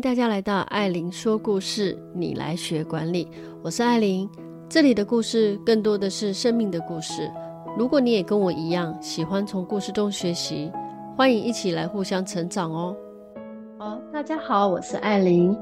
[0.00, 3.26] 大家来到艾琳说故事，你来学管理。
[3.62, 4.28] 我是艾琳，
[4.68, 7.28] 这里的故事更多的是生命的故事。
[7.76, 10.70] 如果你也跟我一样喜欢从故事中学习，
[11.16, 12.94] 欢迎一起来互相成长哦。
[13.76, 15.56] 好，大家好，我是艾琳。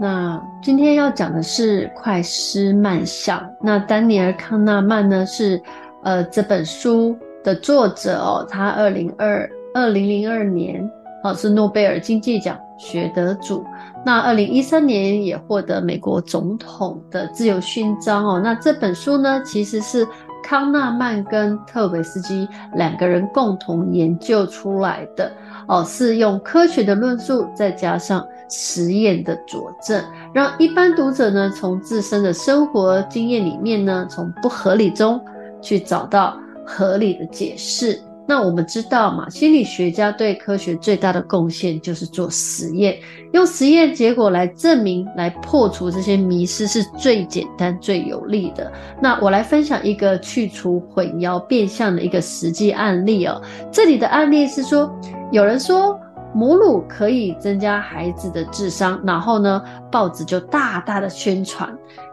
[0.00, 3.46] 那今天要讲的是快思慢想。
[3.60, 5.60] 那丹尼尔·康纳曼呢是
[6.04, 10.90] 呃这本书的作者哦，他二零二二零零二年
[11.22, 12.58] 哦是诺贝尔经济奖。
[12.76, 13.64] 学得主，
[14.04, 18.40] 那二零一三年也获得美国总统的自由勋章哦。
[18.42, 20.06] 那这本书呢，其实是
[20.42, 25.32] 康纳曼跟特维斯基两个人共同研究出来的
[25.66, 35.18] 哦，是用科学的论述再加上实验的佐证，让一般读者呢从自身的生活经验里面呢，从不合理中
[35.62, 37.98] 去找到合理的解释。
[38.26, 42.98] 那我们知道嘛，心理学家对科学最大的贡献就是做实验，
[43.32, 48.72] 用实验结果来证明、来破除这些迷思是最简单、最有力的。
[48.98, 53.42] 那我来分享一个去除混淆变相的一个实际案例哦。
[53.70, 54.90] 这里的案例是说，
[55.30, 56.00] 有人说
[56.32, 61.68] 母乳可以增加孩子的智商，然后呢，报纸就大大的宣传。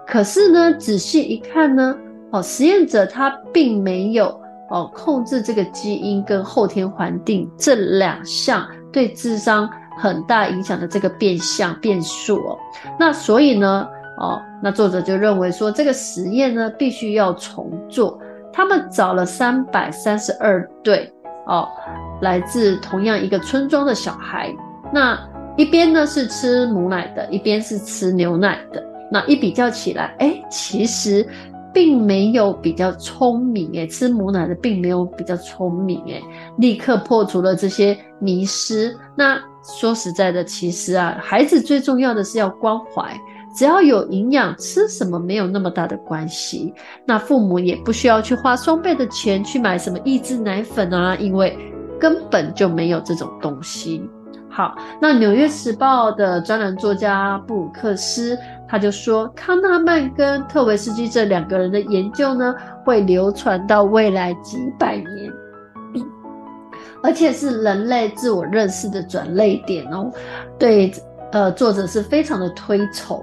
[0.05, 1.95] 可是呢，仔细一看呢，
[2.31, 4.40] 哦，实验者他并没有。
[4.71, 12.57] 哦，控制这个基因跟后天环境这两项对智商很大影响的这个变相变数哦，
[12.97, 13.85] 那所以呢，
[14.17, 18.17] 哦，那作者就认为说这个实验呢必须要重做。
[18.53, 21.11] 他们找了三百三十二对
[21.47, 21.67] 哦，
[22.21, 24.53] 来自同样一个村庄的小孩，
[24.93, 25.19] 那
[25.57, 31.27] 一边呢是吃母奶的，一边是吃牛奶的，那一比较起来，哎，其实。
[31.73, 36.21] 并没有比较聪明诶，吃母奶的并没有比较聪明诶，
[36.57, 38.95] 立刻破除了这些迷思。
[39.15, 39.39] 那
[39.79, 43.15] 说实在的，其实啊，孩子最重要的是要关怀，
[43.55, 46.73] 只要有营养，吃什么没有那么大的关系。
[47.05, 51.57] 那父母也不需要去花双倍的钱去买什么抑制奶粉啊，因为
[51.99, 54.01] 根本就没有这种东西。
[54.49, 58.37] 好，那《纽约时报》的专栏作家布鲁克斯。
[58.71, 62.55] 他就说，康纳曼跟特维斯基这两个人的研究呢，
[62.85, 65.29] 会流传到未来几百年，
[67.03, 70.09] 而且是人类自我认识的转捩点哦。
[70.57, 70.89] 对，
[71.33, 73.21] 呃，作者是非常的推崇。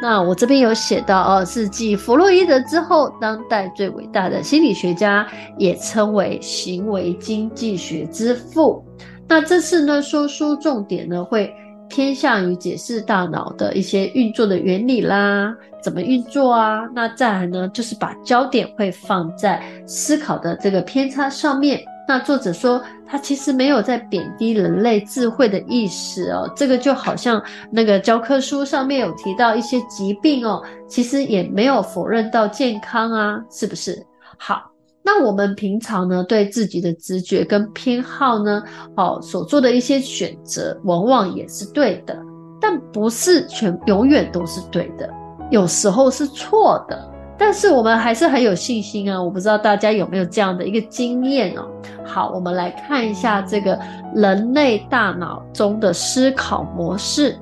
[0.00, 5.26] 那我这边有写到哦，是继弗洛伊德之后，当代最伟大的心理学家，
[5.58, 8.82] 也称为行为经济学之父。
[9.28, 11.52] 那这次呢，说书重点呢会。
[11.88, 16.88] 偏向于解释大脑的一些运作的原理啦，怎么运作啊？
[16.94, 21.82] 那再来呢，就是把焦点会放在思考的这个偏差上面。
[22.06, 26.50] 那作者说，他其实没有在贬低人类智慧的意思哦。
[26.56, 34.04] 这个就好像那个教科书上面有提到一些疾病哦，其实也没有否认到健康啊，是不是？
[34.36, 34.67] 好。
[35.10, 38.62] 那我们平常呢，对自己的直觉跟偏好呢，
[38.94, 42.14] 哦，所做的一些选择，往往也是对的，
[42.60, 45.08] 但不是全永远都是对的，
[45.50, 47.10] 有时候是错的。
[47.38, 49.22] 但是我们还是很有信心啊！
[49.22, 51.66] 我不知道大家有没有这样的一个经验哦。
[52.04, 53.78] 好，我们来看一下这个
[54.14, 57.34] 人类大脑中的思考模式。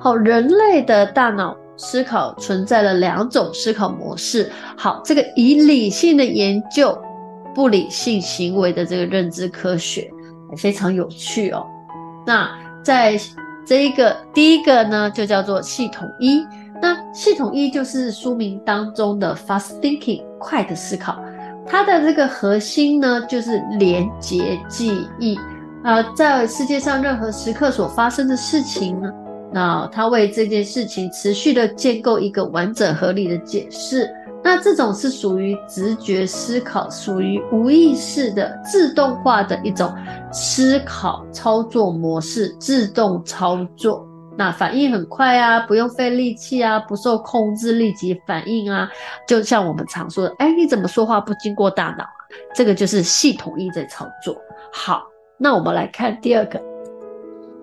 [0.00, 1.56] 好，人类的大脑。
[1.80, 4.52] 思考存在了两种思考模式。
[4.76, 6.96] 好，这个以理性的研究
[7.54, 10.10] 不理性行为的这个认知科学，
[10.58, 11.66] 非常有趣哦。
[12.26, 12.50] 那
[12.84, 13.18] 在
[13.66, 16.44] 这一个第一个呢，就叫做系统一。
[16.82, 21.18] 那系统一就是书名当中的 fast thinking 快的思考，
[21.66, 25.38] 它的这个核心呢，就是连结记忆
[25.82, 29.10] 啊、在世界上任何时刻所发生的事情呢。
[29.52, 34.08] 那他为这件事情持续的建构一个完整合理的解释，
[34.44, 39.92] 那这种是属于直觉思考，属于无意识的自动化的一种
[40.32, 44.06] 思考操作模式，自动操作，
[44.38, 48.88] 那反应很快啊，不用费力气啊，不受控制，立即反应啊，
[49.26, 52.10] 就像我们常说的，哎，你怎么说话不经过大脑啊？
[52.54, 54.36] 这个就是系统一在操作。
[54.72, 55.02] 好，
[55.36, 56.62] 那我们来看第二个。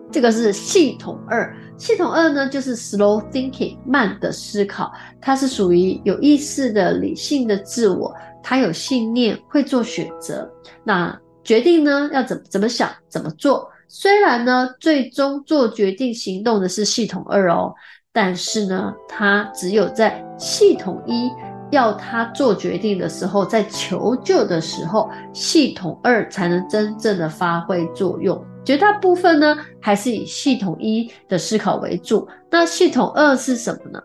[0.10, 4.91] 这个是系统二，系统二呢，就是 slow thinking 慢的思考，
[5.21, 10.50] 它是属于有意识的理性的自我，它有信念，会做选择，
[10.83, 13.69] 那决定呢要怎么怎么想怎么做。
[13.88, 17.74] 虽然呢最终做决定行动的是系统二哦，
[18.12, 21.31] 但是呢它只有在系统一
[21.71, 28.44] 要他做决定的时候，在求救的时候，系统二才能真正的发挥作用。
[28.67, 32.27] 绝大部分呢还是以系统一的思考为主。
[32.49, 34.01] 那系统二是什么呢？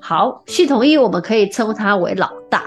[0.00, 2.64] 好，系统一我们可以称呼它为老大。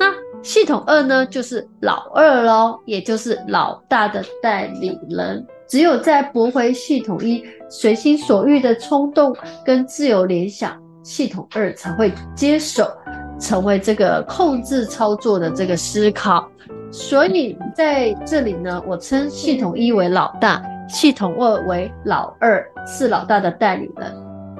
[0.00, 5.46] 那系统二呢，就是老二喽，也就是老大的代理人。
[5.68, 12.90] 只有在驳回系统一随心所欲的冲动跟自由联想，系统二才会接手，
[13.38, 16.50] 成为这个控制操作的这个思考。
[16.98, 24.10] 所以在这里呢，我称系统一为老大，系统二为老二，是老大的代理人。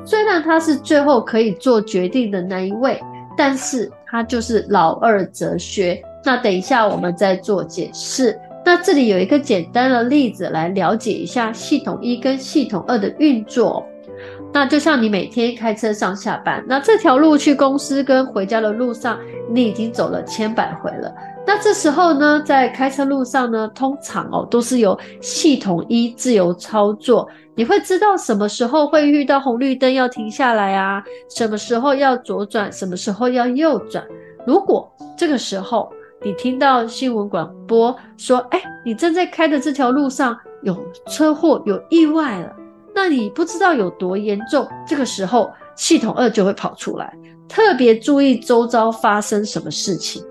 [0.04, 3.00] 虽然他是最后可以做决定的那一位，
[3.38, 5.98] 但是他就是老二哲学。
[6.22, 8.38] 那等一下我们再做解释。
[8.66, 13.82] 那这里有一个简单的例子来了解一下系统一跟系统二的运作。
[14.52, 19.18] 那就像你每天开车上下班，那这条路去公司跟回家的路上，
[19.50, 21.14] 你已经走了千百回了。
[21.46, 27.28] 那这时候呢，在开车路上呢，通常哦都是由系统一自由操作。
[27.54, 31.02] 你会知道什么时候会遇到红绿灯要停下来啊？
[31.30, 32.70] 什么时候要左转？
[32.72, 34.04] 什么时候要右转？
[34.44, 35.88] 如果这个时候
[36.20, 40.76] 你听到新闻广播说，哎，你正在开的这条路上有
[41.06, 42.52] 车祸、有意外了，
[42.92, 44.66] 那你不知道有多严重。
[44.84, 47.16] 这个时候系统二就会跑出来，
[47.48, 50.22] 特别注意周遭发生什么事情。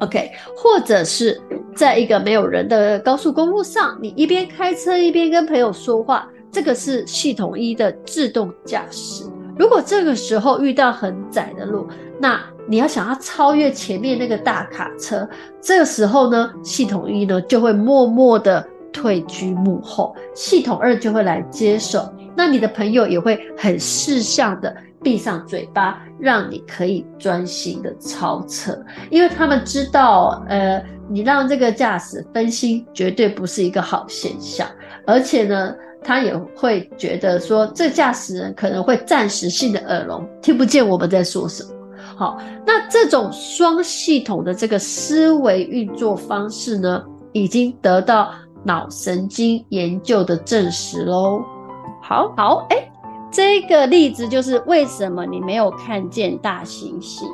[0.00, 1.40] OK，或者是
[1.74, 9.24] 在一个没有人的高速公路上，你一边开车一边跟朋友说话，这个是系统一的自动驾驶。
[9.58, 11.88] 如果这个时候遇到很窄的路，
[12.20, 15.26] 那你要想要超越前面那个大卡车，
[15.62, 22.06] 这个时候呢，系统一呢就会默默的退居幕后，系统二就会来接手。
[22.36, 24.76] 那你的朋友也会很识相的。
[25.02, 28.76] 闭上嘴巴，让你可以专心的超车，
[29.10, 34.66] 因为他们知道，呃，你让这个驾驶分心绝对不是一个好现象，
[35.06, 41.70] 而且呢，他也会觉得说，这驾驶人可能会暂时性的耳聋，听不见我们在说什么。
[42.16, 48.32] 好，那这种双系统的这个思维运作方式呢，已经得到
[48.64, 51.42] 脑神经研究的证实喽。
[52.02, 52.85] 好好，哎。
[53.36, 57.26] 这个例子就是为什么你没有看见大猩猩？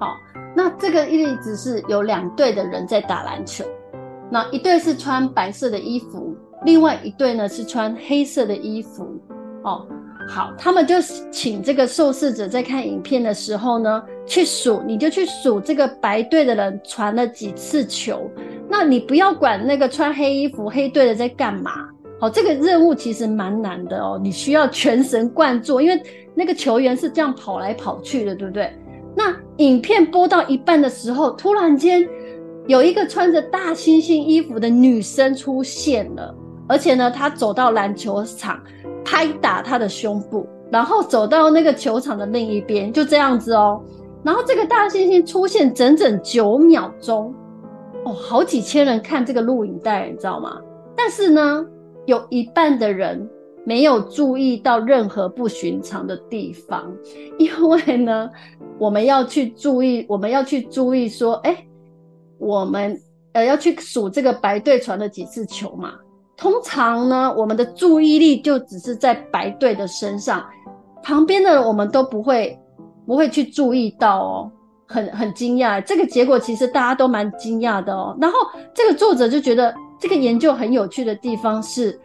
[0.00, 0.16] 好，
[0.56, 3.64] 那这个例子是有两队的人在打篮球，
[4.28, 6.34] 那一队是穿白色的衣服，
[6.64, 9.06] 另外一队呢是穿黑色的衣服。
[9.62, 9.86] 哦，
[10.26, 10.96] 好，他们就
[11.30, 18.28] 请这个受试者在看影片的时候呢，去数，你就去数这个白队的人传了几次球，
[18.68, 21.70] 那你不要管那个穿黑衣服黑队的在干嘛。
[22.20, 25.98] 好，这个任务其实蛮难的哦，你需要全神贯注，因为
[26.34, 28.70] 那个球员是这样跑来跑去的，对不对？
[29.16, 32.06] 那影片播到一半的时候，突然间
[32.66, 36.34] 有一个穿着大猩猩衣服的女生出现了，
[36.68, 38.60] 而且呢，她走到篮球场，
[39.02, 43.82] 拍打她的胸部，然后走到那个球场的另一边，就这样子哦。
[44.22, 47.34] 然后这个大猩猩出现整整九秒钟，
[48.04, 50.60] 哦，好几千人看这个录影带，你知道吗？
[50.94, 51.66] 但是呢。
[52.10, 53.30] 有一半的人
[53.64, 56.92] 没有注意到任何不寻常的地方，
[57.38, 58.28] 因为呢，
[58.80, 61.56] 我们要去注意，我们要去注意说，哎，
[62.38, 63.00] 我们
[63.32, 65.92] 呃要去数这个白队传了几次球嘛。
[66.36, 70.44] 通常呢，我们的注意力就只是在白队的身上，
[71.04, 72.58] 旁边的我们都不会
[73.06, 74.50] 不会去注意到哦，
[74.88, 75.80] 很很惊讶。
[75.80, 78.16] 这个结果其实大家都蛮惊讶的哦。
[78.20, 78.36] 然后
[78.74, 79.72] 这个作者就觉得。
[80.00, 82.00] 这个研究很有趣的地方是，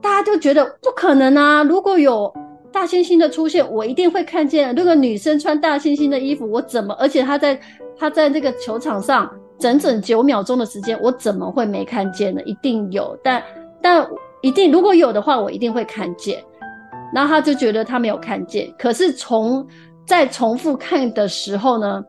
[0.00, 1.62] 大家就觉得不可能啊！
[1.62, 2.32] 如果有
[2.72, 4.74] 大猩猩的出现，我一定会看见。
[4.74, 6.94] 如果女生穿大猩猩的衣服，我怎么？
[6.94, 7.60] 而且她在
[7.98, 12.40] 她在这个球场上整整九秒钟的时间，我怎么会没看见呢？
[12.44, 13.42] 一定有，但
[13.82, 14.08] 但
[14.40, 16.42] 一定如果有的话，我一定会看见。
[17.14, 19.64] 然后他就觉得他没有看见，可是从
[20.06, 22.02] 在重复看的时候呢，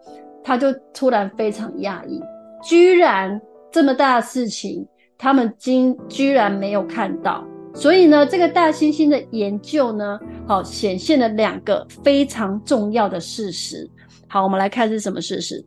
[0.44, 2.22] 他就突然非常讶异，
[2.64, 3.40] 居然
[3.70, 4.88] 这么大的事情。
[5.26, 13.90] 他们今居然没有看到，所以呢，这个大猩猩的研究呢，好显现了两个非常重要的事实。
[14.28, 15.66] 好，我们来看是什么事实。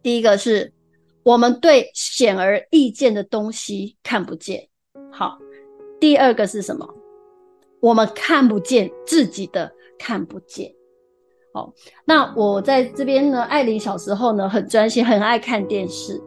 [0.00, 0.72] 第一个是
[1.24, 4.68] 我们对显而易见的东西看不见。
[5.10, 5.36] 好，
[5.98, 6.88] 第二个是什么？
[7.80, 10.72] 我们看不见自己的看不见。
[11.52, 16.22] 好，那我在这边呢，艾琳小时候呢，很专心，很爱看电视。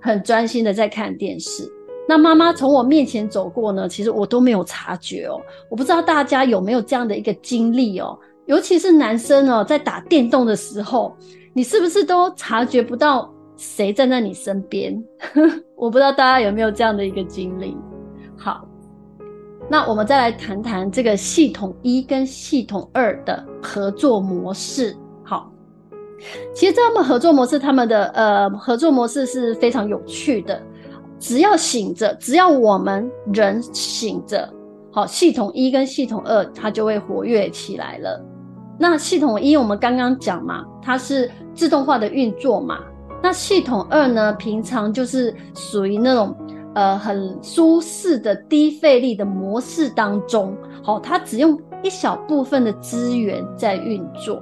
[0.00, 1.68] 很专心的在看电视，
[2.08, 5.38] 那妈妈从我面前走过呢，其实我都没有察觉哦。
[5.68, 11.14] 我不知道大家有没有这样的一个经历哦，尤其是男生哦，在打电动的时候，
[11.52, 14.98] 你是不是都察觉不到谁站在你身边？
[15.76, 17.76] 我不知道大家有没有这样的一个经历。
[18.38, 18.66] 好，
[19.68, 24.96] 那我们再来谈谈这个系统一跟系统二的合作模式。
[25.22, 25.52] 好，
[26.54, 30.58] 其实他们合作模式，他们的呃合作模式是非常有趣的。
[31.18, 34.48] 只要醒着，只要我们人醒着，
[34.92, 38.24] 好，系统一跟系统二它就会活跃起来了。
[38.78, 42.78] 那系统一我们刚刚讲嘛，它是自动化的运作嘛。
[43.20, 46.32] 那系统二呢，平常就是属于那种
[46.74, 54.40] 呃很舒适的低费力的模式当中，好，它只用一小部分的资源在运作。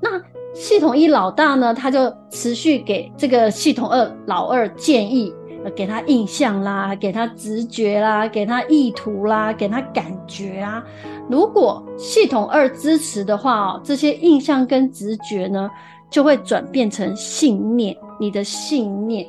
[0.00, 0.10] 那
[0.54, 5.34] 系统一老大呢，他就持续给这个系统二老二建议。
[5.74, 10.84] 给他印象啦，给他直觉啦，给他意图啦，给他感觉啊。
[11.28, 15.68] 如果系统二支持的话哦，这些印象跟直觉呢，
[16.10, 19.26] 就会转变成信念，你的信念。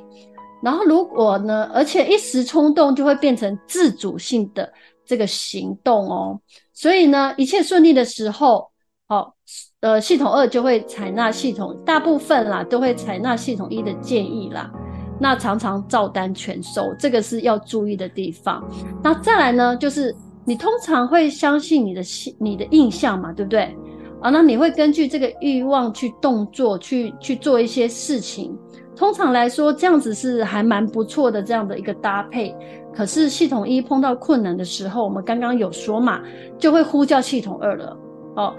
[0.61, 4.71] 然后如果呢，而且一时冲动就会变成自主性的
[5.05, 6.39] 这个行动哦。
[6.73, 8.69] 所以呢，一切顺利的时候，
[9.07, 9.33] 哦，
[9.81, 14.71] 呃，系统二就会采纳系统，大部分啦都会采纳系统一的建议啦。
[15.19, 18.63] 那常常照单全收，这个是要注意的地方。
[19.03, 22.01] 那再来呢，就是你通常会相信你的
[22.39, 23.75] 你的印象嘛，对不对？
[24.21, 28.57] 啊，那你会根据这个欲望去动作，去去做一些事情。
[28.95, 32.55] 通常来说，这样子是还蛮不错的这样的一个搭配。
[32.95, 36.19] 可是系统一碰到困难的时候，我们刚刚有说嘛，
[36.57, 37.97] 就会呼叫系统二了。
[38.37, 38.55] 哦，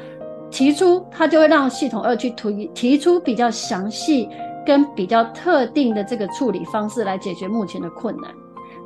[0.48, 4.28] 提出他就会让系统二去提提出比较详细。
[4.68, 8.30] 跟比较特定的这个处理方式来解决目前的困难。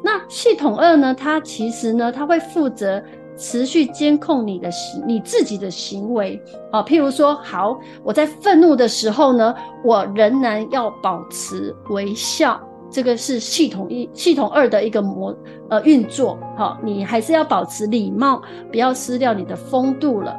[0.01, 1.13] 那系统二呢？
[1.13, 3.03] 它其实呢，它会负责
[3.37, 6.81] 持续监控你的行，你自己的行为啊。
[6.85, 15.37] 譬如说，好，我在愤怒的时候呢，我仍然要保持微笑，这个是系统一、系统二的一个模
[15.69, 16.39] 呃运作。
[16.57, 20.37] 好，你还是要保持礼貌，不要失掉你的风度了。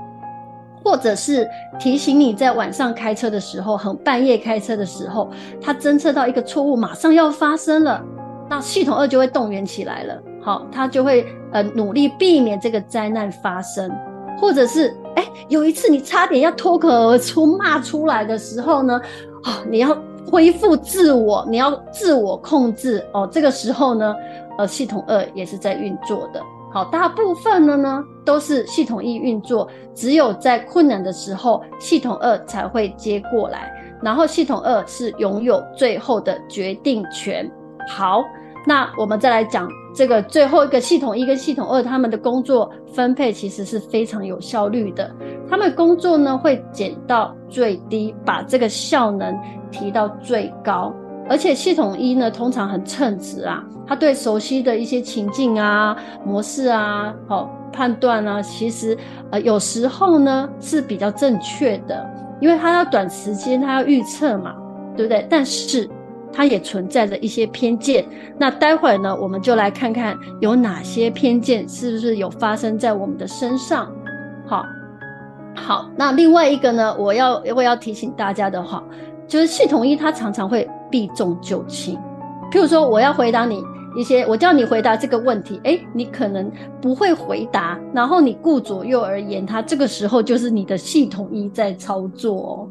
[0.83, 1.49] 或者是
[1.79, 5.29] 提醒你在晚上开车的时候，很半夜开车的时候，
[5.61, 8.03] 它侦测到一个错误马上要发生了，
[8.49, 10.21] 那系统二就会动员起来了。
[10.41, 13.89] 好，它就会呃努力避免这个灾难发生。
[14.39, 18.99] 或者是哎，有一次你差点要脱口而出骂出来的时候呢，
[19.43, 19.97] 啊、哦，你要
[20.29, 23.29] 恢复自我，你要自我控制哦。
[23.31, 24.13] 这个时候呢，
[24.57, 26.41] 呃，系统二也是在运作的。
[26.73, 37.47] 好，大部分的呢都是系统一运作，只有在困难的时候，系统二才会接过来，然后系统二是拥有最后的决定权。
[37.87, 38.23] 好，
[38.65, 45.13] 那我们再来讲这个最后一个系统一跟系统二他们的工作分配其实是非常有效率的，
[45.47, 49.39] 他们工作呢会减到最低，把这个效能
[49.69, 50.91] 提到最高。
[51.29, 58.97] 而且系统一呢，通常很称职啊，他对熟悉的一些情境啊、模式啊、好、哦、判断啊，其实
[59.31, 62.05] 呃有时候呢是比较正确的，
[62.41, 64.53] 因为他要短时间他要预测嘛，
[64.97, 65.25] 对不对？
[65.29, 65.89] 但是
[66.31, 68.03] 它也存在着一些偏见。
[68.37, 73.89] 那待会儿呢，我们就来看看有哪些偏见是不是有发生在我们的身上。
[74.45, 74.65] 好，
[75.55, 78.83] 好，那另外一个呢，我要我要提醒大家的话，
[79.27, 80.67] 就是系统一它常常会。
[80.93, 81.97] 避重就轻，
[82.51, 83.63] 譬如说，我要回答你
[83.97, 92.69] 一些，我叫你回答这个问题，诶，你可能不会回答，然后你顾左右而言他，这个时候就是你的系统一在操作哦。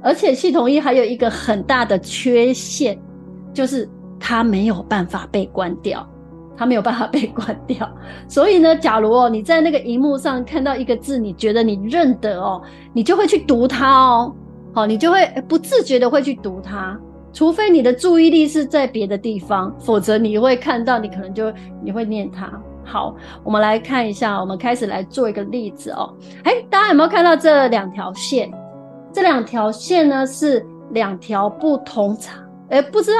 [0.00, 2.96] 而且系统一还有一个很大的缺陷，
[3.52, 3.88] 就是
[4.20, 6.08] 它没有办法被关掉，
[6.56, 7.90] 它没有办法被关掉。
[8.28, 12.62] 所以呢，假如哦你在那个荧幕上看到一个字，你觉得你认得哦，
[12.92, 14.32] 你就会去读它哦，
[14.72, 16.96] 好，你就会不自觉的会去读它。
[17.34, 22.48] 除非你的注意力是在别的地方，否则你会看到，你可能就你会念它。
[22.84, 26.14] 好，我们来看一下，我们开始来做一个例子哦。
[26.44, 28.50] 诶，大家有没有看到这两条线？
[29.12, 32.34] 这两条线呢是两条不同长，
[32.68, 33.18] 诶，不知道，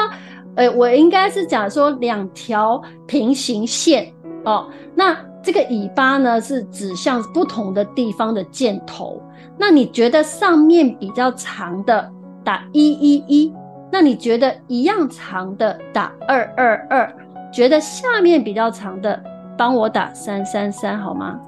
[0.57, 4.13] 诶，我应该是讲说两条平行线
[4.45, 4.69] 哦。
[4.95, 9.21] 那这个尾巴呢是指向不同的地方的箭头。
[9.59, 12.09] 那你觉得上面比较长的
[12.45, 13.53] 打一一一？
[13.95, 17.15] 那你觉得一样长的打二二二，
[17.53, 19.23] 觉得下面比较长的
[19.57, 21.39] 帮我打三三三好吗？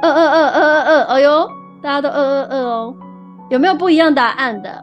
[0.00, 1.46] 二二二二二二，哎呦，
[1.82, 2.96] 大家都二二二哦，
[3.50, 4.82] 有没有不一样答案的？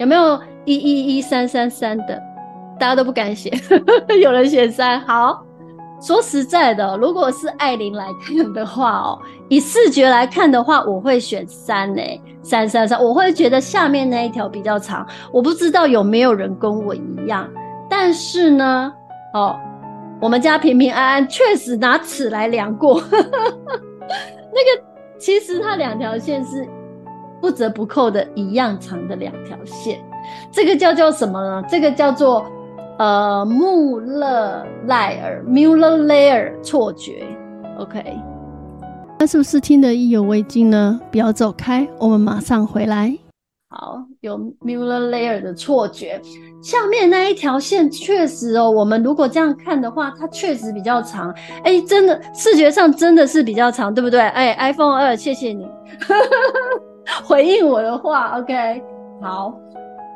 [0.00, 2.20] 有没有一一一三三三的？
[2.76, 3.48] 大家都不敢写，
[4.20, 5.44] 有人写三，好。
[6.02, 9.18] 说实在的，如果是艾琳来看的话哦，
[9.48, 15.06] 以视觉来看的话，我会选三诶，三三三，我会觉得下面那一条比较长。
[15.32, 17.48] 我不知道有没有人跟我一样，
[17.88, 18.92] 但是呢，
[19.32, 19.56] 哦，
[20.20, 23.00] 我们家平平安安，确实拿尺来量过。
[23.12, 24.84] 那个
[25.20, 26.68] 其实它两条线是
[27.40, 30.04] 不折不扣的一样长的两条线，
[30.50, 31.62] 这个叫做什么呢？
[31.70, 32.44] 这个叫做
[32.98, 37.24] 呃穆勒赖尔 （Muller-Lyer） 错觉。
[37.78, 38.02] OK，
[39.18, 41.00] 那是不是听得意犹未尽呢？
[41.10, 43.16] 不要走开，我们马上回来。
[43.70, 46.20] 好，有 Muller-Lyer 的错觉，
[46.62, 51.32] 下面那一条线确实哦，我们如果这样看的话，它确实比较长。
[51.64, 54.20] 哎、欸，真的视觉上真的是比较长，对不对？
[54.20, 55.66] 哎、欸，iPhone 二，谢谢你
[57.24, 58.38] 回应我的话。
[58.38, 58.82] OK，
[59.22, 59.54] 好，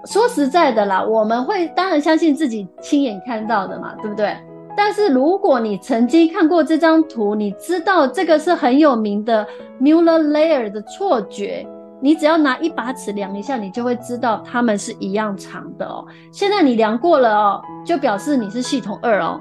[0.07, 4.37] 说实在的啦，我们会当然相信自己亲眼看到的嘛，对不对？
[4.77, 9.47] 但是如果你曾经看过这张图，你知道这个是很有名的
[9.81, 11.67] Muller-Lyer 的错觉。
[11.99, 16.05] 你只要拿一把尺量一下，你就会知道它们是一样长的哦。
[16.31, 19.41] 现在你量过了哦，就表示你是系统二哦，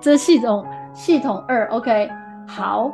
[0.00, 0.64] 这系统
[0.94, 2.10] 系统二，OK，
[2.48, 2.90] 好，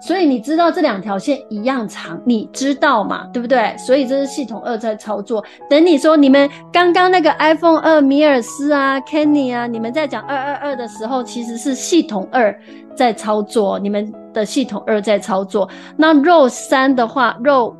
[0.00, 3.26] 所以你知道这两条线一样长，你知道嘛？
[3.32, 3.76] 对不对？
[3.76, 5.44] 所以这是系统二在操作。
[5.68, 12.58] 等你说你们刚刚那个 iPhone 二米尔斯啊、Kenny 啊，你们在讲二二二的时候，其实是系统二
[12.94, 15.68] 在操作，你们的系统二在操作。
[15.96, 17.74] 那 Row 三的话，Row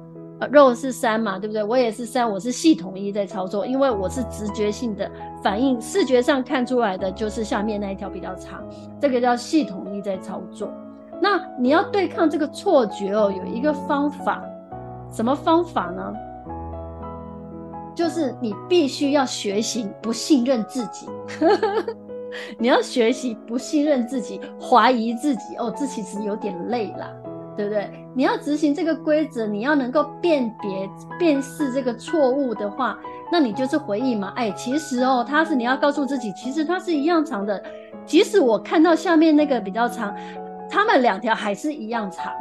[0.50, 1.62] 肉是三嘛，对不对？
[1.62, 5.10] 我也是三，我是系统一在操作，因为我是直觉性的
[5.42, 8.62] 反应，视觉上看出来的就是下面那一条比较长，
[9.00, 10.70] 这个叫系统一在操作。
[11.20, 14.42] 那你要对抗这个错觉哦，有一个方法，
[15.10, 16.12] 什么方法呢？
[17.94, 21.06] 就是你必须要学习不信任自己，
[22.58, 27.10] 你要学习不信任自己，怀疑自己哦，这其实有点累啦。
[27.56, 27.90] 对不对？
[28.14, 32.96] 你要执行这个规则，你要能够辨别、辨识这个错误的话，
[33.30, 34.32] 那你就是回忆嘛。
[34.34, 37.62] 哎，其实哦，它是你要告诉自己，其实它是一样长的。
[38.06, 40.14] 即使我看到下面那个比较长，
[40.70, 42.32] 它们两条还是一样长。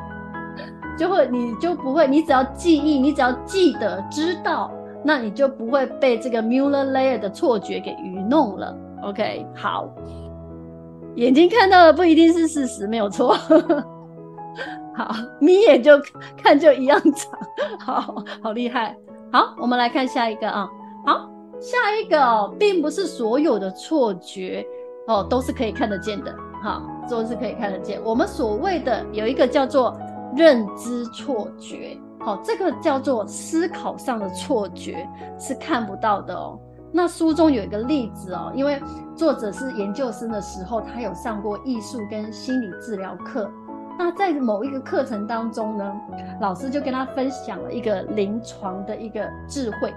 [0.98, 4.72] 就会，你就不会，你只要记忆，你只要记得知道，
[5.04, 8.74] 那你就不会被这个 Muller layer 的错觉给愚弄了。
[9.02, 9.88] OK，好，
[11.16, 13.36] 眼睛看到的不一定是事实，没有错。
[14.96, 16.00] 好，眯眼就
[16.42, 17.38] 看就一样长，
[17.78, 18.96] 好好厉害。
[19.30, 20.66] 好，我们来看下一个啊。
[21.04, 21.30] 好，
[21.60, 24.64] 下一个哦，并不是所有的错觉
[25.06, 28.00] 哦都是可以看得见的，好，都是可以看得见。
[28.04, 29.96] 我们所谓的有一个叫做
[30.34, 36.58] 认知错觉，好，这个叫做思考上的错觉是看不到的哦。
[36.92, 38.80] 那书中有一个例子哦，因为
[39.14, 43.50] 作者是研究生的时候，他有上过艺术跟心理治疗课。
[43.98, 46.00] 那在某一个课程当中呢，
[46.40, 49.94] 老师就跟他分享了一个临床的一个智慧。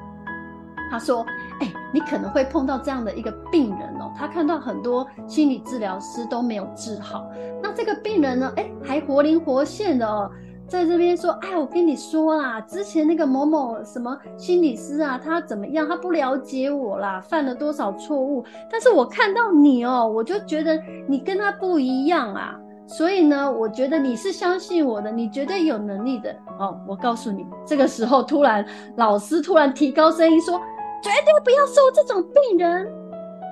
[0.90, 1.26] 他说
[1.62, 7.30] ：“哎、你可能会碰到这样的一个病人哦，他看到很多心理治疗师都没有治好，
[7.62, 10.30] 那这个病人呢，哎、还活灵活现的哦，
[10.68, 15.88] 在这边说：哎，我跟你说啦，之前那个某某什么心理师啊，他怎么样？
[15.88, 18.44] 他不了解我啦，犯了多少错误？
[18.72, 22.56] 但是我看到你哦，我就觉得你跟他不一样啊。”
[22.92, 26.76] 所以呢，我觉得你是相信我的，你绝对有能力的哦。
[26.88, 28.66] 我告诉你，这个时候突然
[28.98, 30.60] 老师突然提高声音说
[31.02, 32.86] ：“绝对不要收这种病人，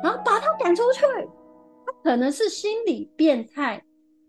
[0.04, 1.02] 然后把他赶出去。
[1.86, 3.84] 他可能是心理变态，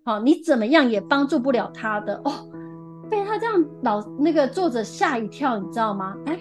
[0.04, 2.33] 好、你怎么样也帮助不了他的哦。”
[3.11, 6.14] 被他这样老那个作者吓一跳，你知道吗？
[6.26, 6.38] 哎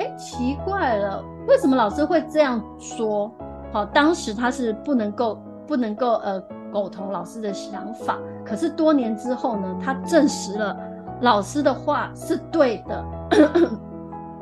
[0.00, 3.28] 哎，奇怪了，为什么老师会这样说？
[3.72, 6.42] 好、哦，当时他是不能够不能够呃。
[6.72, 10.78] 苟同老师的想法，可是多年之后呢，他证实了
[11.20, 13.04] 老师的话是对的。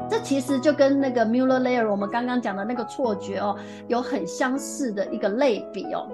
[0.08, 6.06] 这其实就跟那个 Muller-Lyer 我们刚刚讲的那个错觉哦，有很相似的一个类比哦。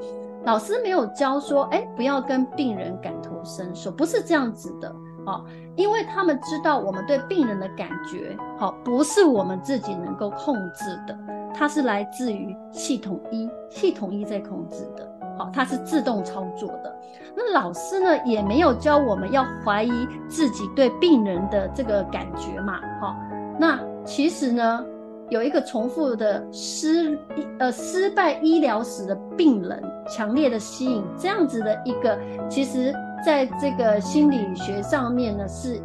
[0.45, 5.43] 老师没有教说，哎，不要跟病人感同身受，不是这样子的哦，
[5.75, 11.19] 因为他们知道我们对病人的感觉，好、哦，不是我们自己能够控制的，
[11.55, 15.11] 它是来自于系统一，系统一在控制的。
[15.39, 16.95] 好，它是自动操作的。
[17.35, 22.79] 那老师呢，也没有教我们要怀疑自己对病人的这个感觉嘛。
[23.01, 23.17] 好，
[23.59, 24.85] 那其实呢，
[25.31, 27.19] 有一个重复的失
[27.59, 35.81] 呃失败医疗史的病人，强烈的吸引这样子的一个，其实在这个心理学上面呢，是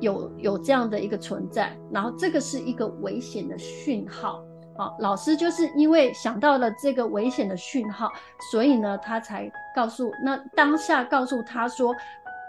[0.00, 1.76] 有有这样的一个存在。
[1.90, 4.42] 然后这个是一个危险的讯号。
[4.76, 8.10] 好，老师就是因为想到了这个危险的讯号，
[8.50, 11.94] 所以呢，他才告诉那当下告诉他说，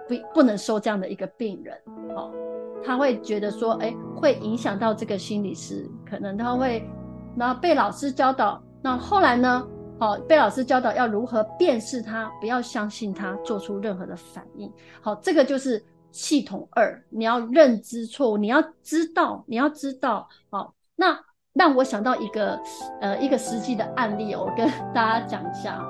[0.08, 1.78] 不不能收这样的一个病人。
[2.16, 2.32] 好，
[2.86, 6.88] 他会觉得说，哎，会影响到这个心理师，可能他会，
[7.36, 8.62] 然后被老师教导。
[8.82, 9.68] 那后来呢，
[10.00, 14.72] 好，被老师教导要如何辨识他，不要相信他，做出任何的反应。
[15.02, 20.28] 好，这个就是系统二，你要认知错误，你要知道，你要知道。
[20.52, 21.20] 好，那
[21.54, 22.60] 让我想到一个
[23.02, 25.84] 呃一个实际的案例，我跟大家讲一下。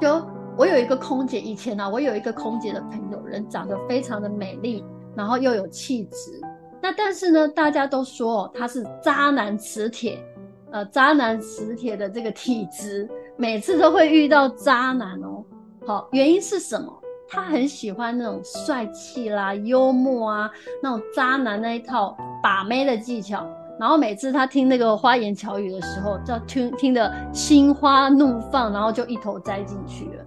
[0.00, 0.26] 就
[0.56, 4.84] 我有一个空姐，以前呢、我有一个空姐的朋友，人长得非常的美丽，
[5.16, 6.40] 然后又有气质。
[6.80, 10.22] 那但是呢，大家都说他是渣男磁铁。
[10.70, 15.44] 呃，渣男磁铁的这个体质，每次都会遇到渣男哦。
[15.86, 16.92] 好，原因是什么？
[17.28, 20.50] 他很喜欢那种帅气啦、幽默啊，
[20.82, 23.46] 那种渣男那一套把妹的技巧。
[23.78, 30.24] 然后每次他听那个花言巧语的时候，就听听得心花怒放，然后就一头栽进去了。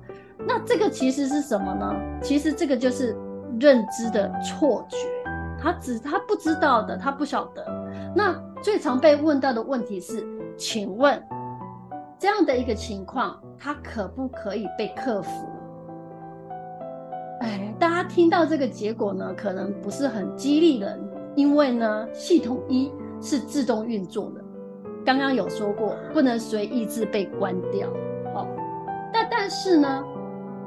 [0.48, 1.94] 那这个其实是什么呢？
[2.22, 3.14] 其实这个就是
[3.60, 4.98] 认知的错觉，
[5.60, 7.66] 他只他不知道的，他不晓得。
[8.16, 10.26] 那最常被问到的问题是。
[10.60, 11.24] 请问，
[12.18, 15.48] 这样的一个情况，它可不可以被克服？
[17.42, 21.00] 哎，大家听到这个结果呢，可能不是很激励人，
[21.36, 22.92] 因为呢，系统一
[23.22, 24.42] 是自动运作的，
[25.06, 27.88] 刚刚有说过，不能随意志被关掉。
[28.34, 28.48] 好，
[29.14, 30.04] 但但是呢，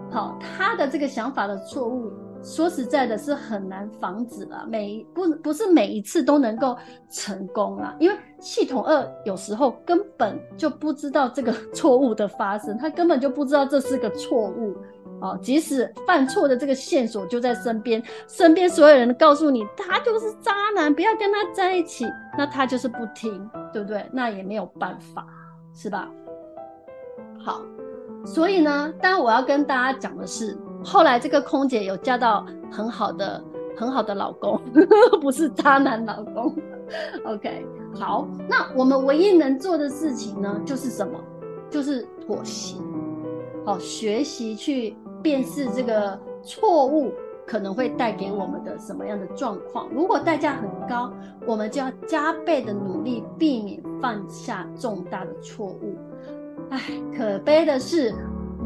[0.08, 2.12] 好，他的这个想法的错误。
[2.42, 4.66] 说实在的，是很难防止了。
[4.66, 6.76] 每不不是每一次都能够
[7.10, 14.74] 成功啊，因为系统二有时候根本就不知道这个 错误的发生，他根本就不知道这是个错误
[15.20, 15.38] 啊。
[15.42, 22.06] 即使犯错的这个线索就在身边，身边所有人都告诉你他就是渣男，不要跟他在一起，
[22.38, 24.08] 那他就是不听，对不对？
[24.12, 25.26] 那也没有办法，
[25.74, 26.10] 是吧？
[27.38, 27.60] 好，
[28.24, 30.56] 所以呢，当然我要跟大家讲的是。
[30.82, 33.42] 后来这个空姐有嫁到很好的、
[33.76, 34.60] 很好的老公，
[35.20, 36.54] 不是渣男老公。
[37.24, 37.64] OK，
[37.94, 41.18] 好，那我们唯一能做的事情呢，就是什么？
[41.68, 42.76] 就是妥协。
[43.64, 47.12] 好，学习去辨识这个错误
[47.46, 49.88] 可能会带给我们的什么样的状况。
[49.90, 51.12] 如果代价很高，
[51.46, 55.94] 我们就要加倍的努力，避免犯下重大的错误。
[56.70, 56.80] 唉，
[57.16, 58.14] 可悲的是。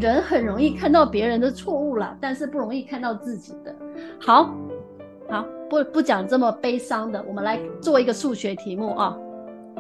[0.01, 3.75] 人很容易看到别人的错误啦，但是不容易看到自己的。
[4.21, 4.51] 好，
[5.31, 9.17] 好，不不讲这么悲伤的，我们来做一个数学题目啊。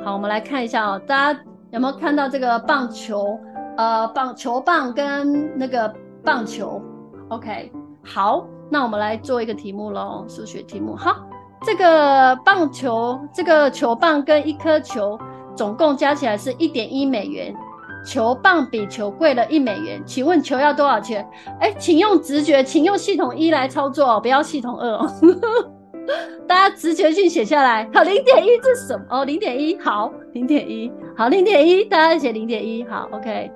[0.04, 3.38] 好，我们来看一下啊，大家有没有看到这个棒球？
[3.76, 6.80] 呃，棒球棒跟那个棒球。
[7.28, 7.72] OK，
[8.04, 10.94] 好，那我们来做一个题目喽，数学题目。
[10.94, 11.16] 好，
[11.62, 15.18] 这个棒球，这个球棒跟一颗球
[15.56, 17.54] 总共加起来是一点一美元。
[18.04, 21.26] 球棒比球贵了一美元，请问球要多少钱？
[21.60, 25.10] 哎，请用直觉，请用系统一来操作哦，不要系统二哦。
[26.46, 27.88] 大家直觉性写下来。
[27.94, 29.04] 好，零点一是什么？
[29.08, 33.50] 哦，零点一，好，零点一，好，零点一，大家写零点一，好，OK。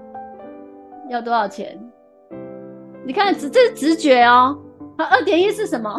[1.11, 1.78] 要多少钱？
[3.04, 4.58] 你看，直这是直觉哦。
[4.96, 5.94] 好，二点一是什么？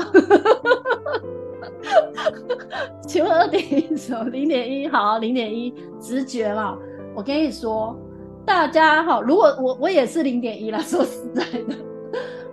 [3.05, 4.23] 请问二点一什么？
[4.25, 6.75] 零点一，好，零点一，直觉了。
[7.15, 7.95] 我跟你说。
[8.45, 11.75] 大家好，如果我我也是零点一啦， 说实在的，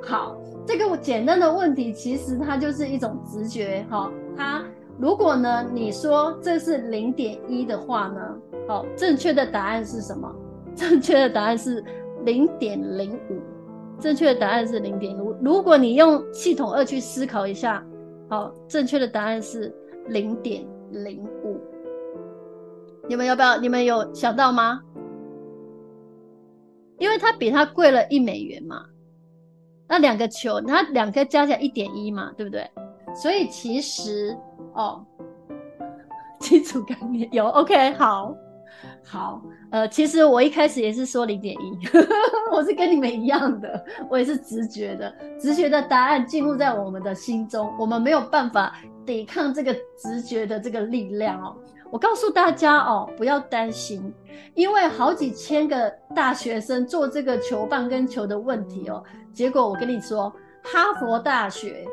[0.03, 4.11] 好，这个简单的问题其实它就是一种直觉哈。
[4.37, 4.63] 它
[4.99, 8.21] 如果呢你说这是零点一的话呢，
[8.69, 10.31] 好，正确的答案是什么？
[10.77, 11.83] 正确的答案是
[12.25, 13.41] 零点零五。
[13.99, 15.35] 正确的答案是零点五。
[15.43, 17.83] 如果你用系统二去思考一下，
[18.29, 19.75] 好，正确的答案是
[20.09, 21.59] 零点零五。
[23.09, 23.57] 你们要不要？
[23.57, 24.83] 你们有想到吗？
[26.99, 28.85] 因为它比它贵了一美元嘛，
[29.89, 32.69] 那两个球，它两个加起来一点一嘛，对不对？
[33.15, 34.37] 所以其实
[34.75, 35.05] 哦，
[36.41, 38.35] 基础概念有 OK，好，
[39.05, 41.79] 好，呃，其实我一开始也是说零点一，
[42.53, 51.57] 我是跟你们一样的，我也是直觉的，直觉的答案进入在我们的心中，我们没有办法抵抗这个直觉的这个力量哦。
[51.91, 54.13] 我告诉大家哦，不要担心，
[54.55, 60.31] 因为好几千个大学生做这个球棒跟球的问题哦，结果我跟你说，
[60.63, 61.87] 哈佛大学、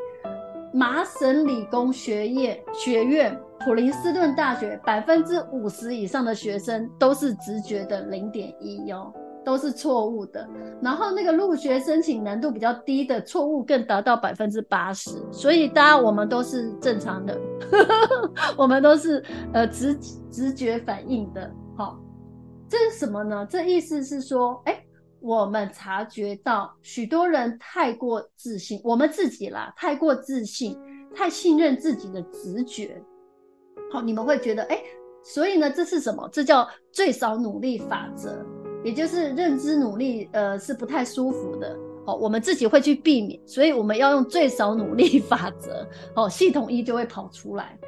[0.72, 9.12] 麻省理工学院、学院、普林斯顿大学，百分之五十以上的学生都是直觉的零点一哦。
[9.44, 10.48] 都是错误的，
[10.80, 17.38] 然后那个入学申请难度比较低的错误更达到百分之八十，所以大家我们都是正常的，
[18.56, 19.94] 我们都是呃直
[20.30, 21.50] 直觉反应的。
[21.76, 21.98] 好，
[22.68, 23.46] 这是什么呢？
[23.48, 24.82] 这意思是说，哎，
[25.20, 30.78] 我们察觉到许多人太过自信，我们自己啦，太过自信，
[31.14, 33.02] 太信任自己的直觉。
[33.92, 34.80] 好，你们会觉得，哎，
[35.22, 36.28] 所以呢，这是什么？
[36.32, 38.44] 这叫最少努力法则。
[38.84, 41.76] 也就是认知努力，呃，是不太舒服的。
[42.06, 45.88] 哦，我们自己会去避免，所以我们要用最少努力法则。
[46.14, 47.78] 哦，系统一就会跑出来。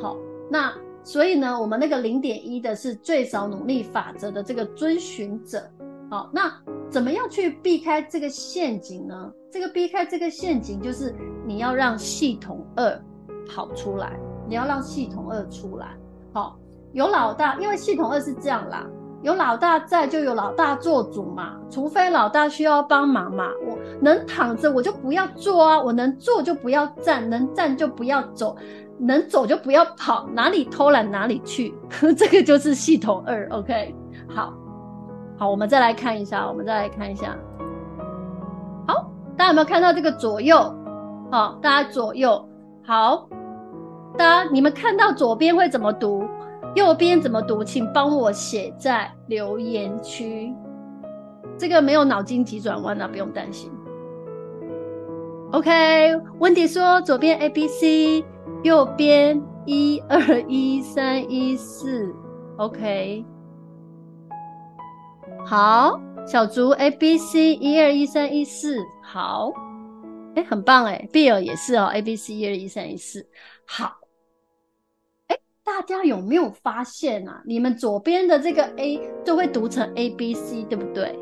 [0.00, 0.16] 好，
[0.50, 5.62] 那所以呢，我们那个零点一的是最少努力法则的这个遵循者。
[6.10, 6.50] 好，那
[6.88, 9.30] 怎么样去避开这个陷阱呢？
[9.52, 11.14] 这个避开这个陷阱，就是
[11.46, 12.98] 你要让系统二
[13.46, 15.94] 跑出来，你要让系统二出来。
[16.32, 16.58] 好，
[16.94, 18.88] 有老大，因为系统二是这样啦。
[19.22, 21.56] 有老大在，就有老大做主嘛。
[21.68, 28.56] 除非老大需要帮忙嘛，我能躺着我就不要坐啊，我能坐就不要站，能站就不要走，
[28.98, 31.74] 能走就不要跑，哪里偷懒哪里去。
[32.16, 33.94] 这个就是系统二，OK。
[34.28, 34.54] 好，
[35.36, 37.36] 好，我们再来看一下，我们再来看一下。
[38.86, 40.56] 好，大家有没有看到这个左右？
[41.30, 42.48] 好，大家左右。
[42.86, 43.28] 好，
[44.16, 46.24] 大家你们看到左边会怎么读？
[46.78, 47.64] 右边怎么读？
[47.64, 50.54] 请帮我写在留言区。
[51.58, 53.68] 这个没有脑筋急转弯啊，不用担心。
[55.50, 58.24] OK，温迪说左边 A B C，
[58.62, 62.14] 右边一二一三一四。
[62.58, 63.24] OK，
[65.44, 69.50] 好，小竹 A B C 一二一三一四，好，
[70.36, 73.26] 哎，很棒哎，Bill 也是哦，A B C 一二一三一四，
[73.66, 73.96] 好。
[75.68, 77.42] 大家有没有发现啊？
[77.44, 81.14] 你们左边的这个 A 就会读成 A B C，对不对？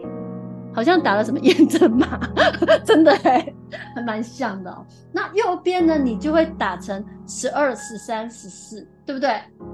[0.72, 2.20] 好像打了什么验证码，
[2.87, 3.52] 真的哎，
[3.94, 4.87] 还蛮像的哦。
[5.12, 5.98] 那右边呢？
[5.98, 9.30] 你就会打成十二、十三、十四，对不对？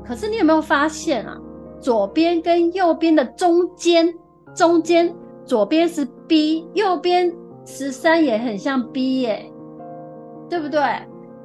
[0.07, 1.39] 可是你有没有发现啊？
[1.81, 4.13] 左边跟右边的中间，
[4.55, 7.31] 中间左边是 B，右边
[7.67, 9.45] 十三也很像 B 耶，
[10.49, 10.81] 对不对？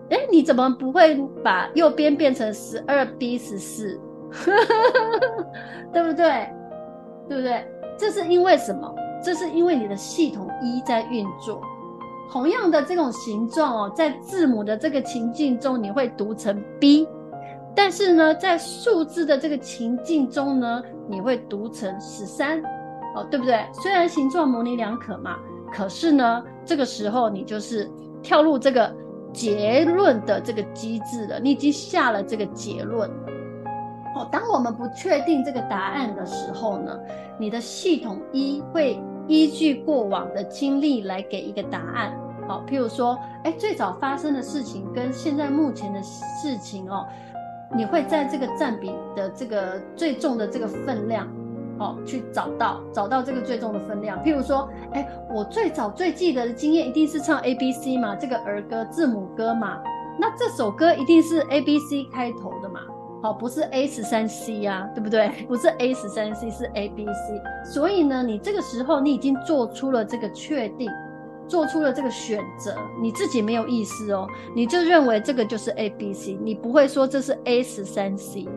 [0.09, 3.99] 哎，你怎么不会把右边变成十二 B 十四？
[5.91, 6.49] 对不对？
[7.27, 7.65] 对不对？
[7.97, 8.93] 这是因为什么？
[9.23, 11.61] 这是因为你的系统一在运作。
[12.31, 17.07] 同样的这种形状哦，在字母的这个情境中，你会读成 B，
[17.75, 22.61] 但是呢，在数字的这个情境中呢，你会读成十三，
[23.15, 23.65] 哦，对不对？
[23.73, 25.37] 虽然形状模棱两可嘛，
[25.73, 27.89] 可是呢，这个时候你就是
[28.21, 28.95] 跳入这个。
[29.37, 33.15] 结论的这个机制了，你已经下了这个结论了。
[34.15, 36.97] 哦，当我们不确定这个答案的时候呢，
[37.39, 42.11] 你的系统一会依据过往的经历来给一个答案。
[42.47, 47.05] 好，譬如说，哎，最早发生的事情跟现在目前的事情哦，
[47.75, 51.27] 你会在这个占比的这个最重的这个分量。
[51.79, 54.17] 哦，去找到找到这个最终的分量。
[54.23, 59.79] 譬如说，哎，我最早最记得的经验一定是唱 A B C 嘛，这个儿歌字母歌嘛。
[60.19, 62.79] 那这首歌一定是 A B C 开头的嘛？
[63.21, 65.29] 好，不是 A 十三 C 呀，对不对？
[65.47, 67.41] 不是 A 十三 C，是 A B C。
[67.65, 70.89] 所以呢，你这个时候你已经做出了这个确定，
[71.47, 78.47] 做出了这个选择，你自己没有意思哦，你就认为这个就是 A B C，你不会说这是 A 十三 C，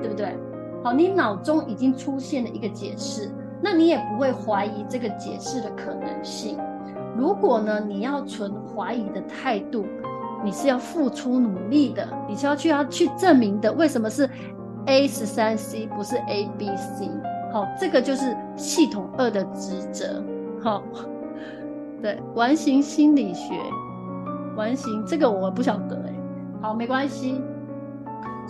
[0.00, 0.36] 对不对？
[0.82, 3.30] 好，你脑中已经出现了一个解释，
[3.62, 6.58] 那你也不会怀疑这个解释的可能性。
[7.16, 9.84] 如果呢，你要存怀疑的态度，
[10.42, 13.70] 你是要付出努力的，你是要去要去证明的。
[13.72, 14.28] 为什么是
[14.86, 17.10] A 十三 C 不是 A B C？
[17.52, 20.22] 好，这个就是系统二的职责。
[20.62, 20.82] 好，
[22.00, 23.54] 对，完形心理学，
[24.56, 26.14] 完形这个我不晓得哎。
[26.62, 27.38] 好，没关系。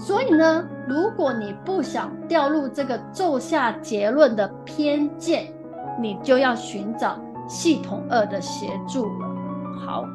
[0.01, 5.53] 所以呢，如果你不想掉入这个做下结论的偏见，
[6.01, 9.29] 你就要寻找系统二的协助了。
[9.79, 10.07] 好，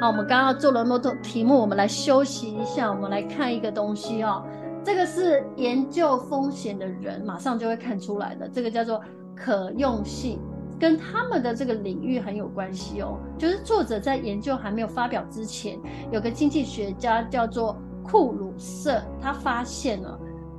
[0.00, 4.42] 好，我们刚刚做了那么多题目，我们来休息一下，我们来看一个东西哦。
[4.82, 8.98] 这个是研究风险的人马上就会看出来的，这个叫做
[9.36, 10.40] 可用性，
[10.80, 13.18] 跟他们的这个领域很有关系哦。
[13.38, 15.78] 就是作者在研究还没有发表之前，
[16.10, 17.76] 有个经济学家叫做。
[18.02, 20.18] 库鲁瑟他发现了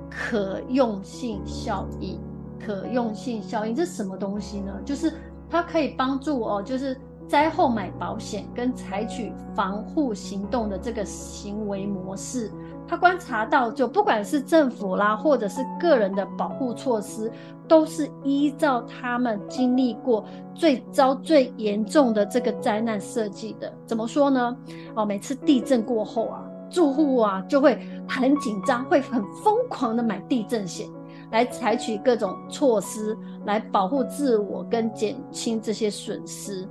[0.10, 2.20] 可用性效应，
[2.60, 4.72] 可用性效应这是什么东西呢？
[4.86, 5.12] 就是
[5.50, 12.52] 它可以帮助哦，就是灾后买保险跟采取防护行动的这个行为模式。
[12.86, 17.32] 他观察到，就不管是政府啦，或者是个人的保护措施，
[17.68, 23.72] 都是依照他们经历过最糟、最严重的这个灾难设计的。
[23.86, 24.56] 怎么说呢？
[24.96, 26.44] 哦，每次地震过后啊。
[26.74, 30.88] 住户啊，就会很紧张，会很疯狂的买地震险，
[31.32, 36.68] 来采取各种措施来保护自我跟减轻这些损失。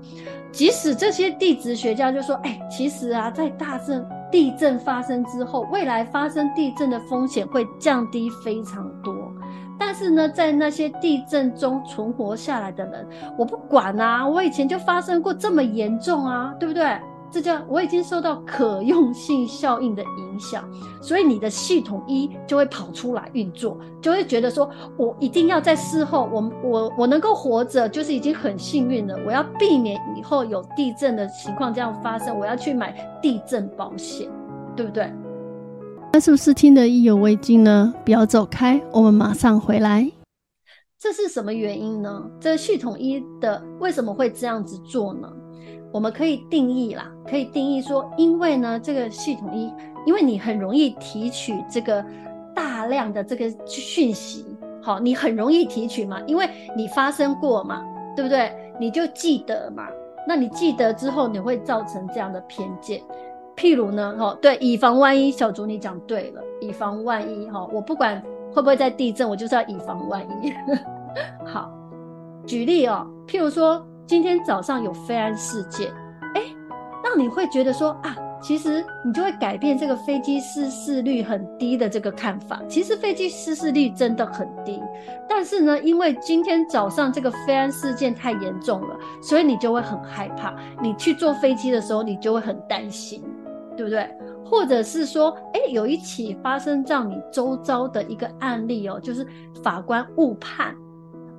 [0.51, 9.15] 即使这些地质学家就说：“哎，其实啊，在大震地震发生之后，未来发生地震的风险会降低非常多。”
[9.79, 16.85] 但是呢，在那些地震中存活下来的人，我不管啊，我以前就发生过这么严重啊，对不对？
[17.33, 20.69] 这叫我已经受到可用性效应的影响，
[21.01, 29.19] 所以你的系统一就会跑出来运作，就会觉得说，我一定要在事后，我我我能够活着，就是已经很幸运了。
[29.27, 32.93] 我要避免以后有地震的情况这样发生，我要去买
[33.23, 34.29] 地震保险，
[34.77, 35.11] 对不对？
[36.13, 37.95] 那是不是听得意犹未尽呢？
[38.05, 40.13] 不要走开，我们马上回来。
[41.01, 42.23] 这是什么原因呢？
[42.39, 45.29] 这系统一的为什么会这样子做呢？
[45.93, 49.71] 我们可以定义啦，可以定义说，因为呢，这个系统一，
[50.07, 52.03] 因为你很容易提取这个
[52.55, 57.85] 大量的这个讯息，好，你很容易提取嘛，因为你发生过嘛，
[58.17, 58.51] 对不对？
[58.81, 59.87] 你就记得嘛，
[60.27, 63.03] 那你记得之后，你会造成这样的偏见。
[63.55, 68.21] 譬如呢，哈，对，以防万一，小竹你讲对了，以防万一，哈，我不管
[68.55, 70.53] 会不会在地震，我就是要以防万一。
[71.45, 71.71] 好，
[72.47, 73.87] 举例哦，譬如说。
[74.07, 75.91] 今天早上有飞安事件，
[76.35, 76.43] 哎，
[77.05, 82.61] 让你会觉得说啊，其实你就会改变这个飞机失事率很低的这个看法。
[82.69, 84.81] 其实飞机失事率真的很低，
[85.29, 90.55] 但是呢，因为今天早上这个飞安事件太严重了，所以你就会很害怕。
[90.83, 93.23] 你去坐飞机的时候，你就会很担心，
[93.77, 94.09] 对不对？
[94.45, 99.27] 或者是说，哎，有一起发生在你周遭的一个案例哦，就是
[99.63, 100.77] 法官误判。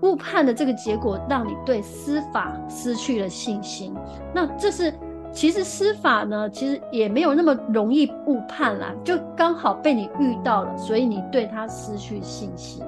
[0.03, 3.95] 误判的这个结果，让你对司法失去了信心。
[4.35, 4.93] 那这是
[5.31, 12.85] 其实司法呢，其实也没有那么容易误判啦，就刚好被你遇到了，所以你对他失去信心。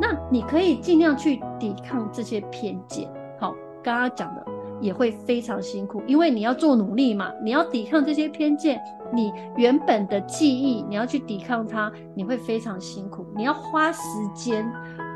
[0.00, 3.08] 那你可以尽量去抵抗这些偏见。
[3.38, 4.44] 好，刚刚讲的
[4.80, 8.80] 也会非常辛苦，因为你要做努力嘛，你要抵抗这些偏见，
[9.12, 14.00] 你原本的记忆你要去抵抗它，你会非常辛苦，你要花时
[14.34, 14.66] 间。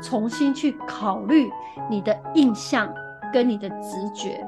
[0.03, 1.47] 重新去考虑
[1.87, 2.91] 你的印象
[3.31, 4.43] 跟你的直觉。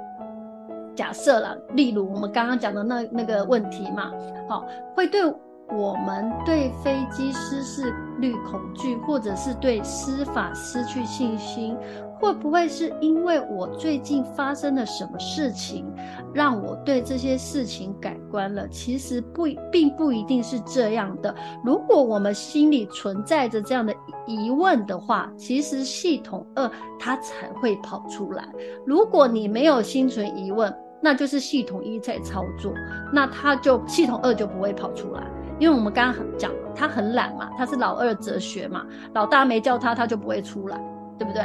[0.95, 4.11] 假设了，例如我们刚刚讲的那那个问题嘛，
[4.49, 5.21] 好，会对
[5.69, 11.77] 我们对飞机失事率恐惧，或者是对司法失去信心。
[12.23, 15.85] 会不会是因为我最近发生了什么事情，
[16.33, 18.65] 让我对这些事情改观了？
[18.69, 21.35] 其实不，并不一定是这样的。
[21.65, 23.93] 如果我们心里存在着这样的
[24.25, 28.47] 疑问的话，其实系统二它才会跑出来。
[28.85, 32.71] 如果你没有心存疑问，那就是系统一在操作，
[33.11, 35.21] 那它就系统二就不会跑出来。
[35.59, 40.79] 因为我们刚刚讲了，他很懒嘛，他是老二哲学嘛，老大没叫他，他就不会出来，
[41.19, 41.43] 对不对？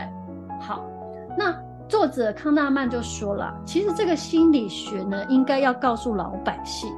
[0.61, 0.85] 好，
[1.37, 1.55] 那
[1.89, 6.93] 作者康纳曼就说了，其实这个心理学呢，应该要告诉老百姓，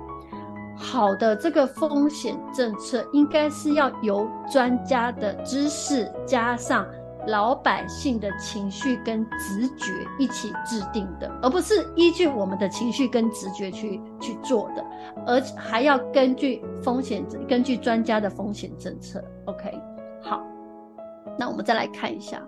[0.77, 6.85] 好的这个风险政策应该是要由专家的知识加上
[7.27, 14.85] 老百姓的情绪跟直觉一起制定的，而不是依据我们的情绪跟直觉去去做的，
[15.27, 19.23] 而还要根据风险，根据专家的风险政策。
[19.45, 19.79] OK，
[20.23, 20.43] 好，
[21.39, 22.43] 那我们再来看一下。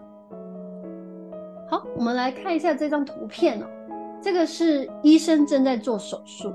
[1.72, 3.66] 好，我们来看一下这张图片哦。
[4.20, 6.52] 这个是医生正在做手术，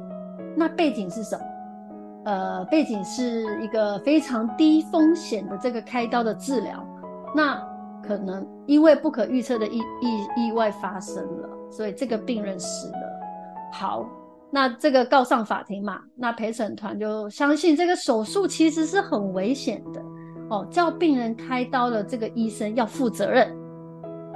[0.56, 1.44] 那背景是什么？
[2.26, 6.86] 呃，背景是一个非常低风险的这个开刀的治疗。
[7.36, 7.60] 那
[8.04, 13.20] 可能因为不可预测的意意意外发生了，所以这个病人死了。
[13.74, 14.08] 好，
[14.52, 20.00] 那这个告上法庭嘛，那陪审团就相信这个手术其实是很危险的
[20.52, 23.52] 哦，叫病人开刀的这个医生要负责任。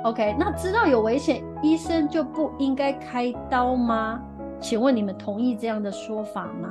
[0.03, 4.19] OK，那知道有危险，医生就不应该开刀吗？
[4.59, 6.69] 请问你们同意这样的说法吗？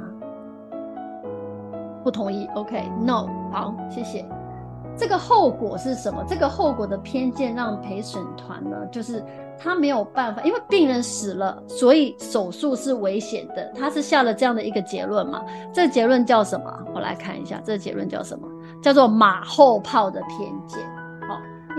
[2.02, 2.48] 不同意。
[2.54, 4.24] OK，No，好，谢谢。
[4.96, 6.24] 这个后果是什么？
[6.26, 9.24] 这个后果的偏见让陪审团呢，就是
[9.56, 13.72] 他没有办法，因为病人死了，所以手术是危险的。
[13.78, 15.40] 他是下了这样的一个结论嘛？
[15.72, 16.72] 这个结论叫什么？
[16.92, 18.48] 我来看一下，这个结论叫什么？
[18.82, 20.80] 叫做马后炮的偏见。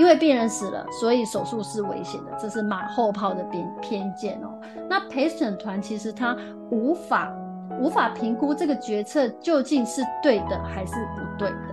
[0.01, 4.49] 因为病人死了，所以手术是危险的，这是马后炮的偏偏见哦。
[4.89, 6.35] 那陪审团其实他
[6.71, 7.31] 无法
[7.79, 11.67] 无法评估这个决策究竟是对的还是不对的。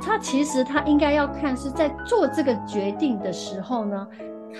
[0.00, 4.06] 他其实他应该要看是在做这个决定的时候呢，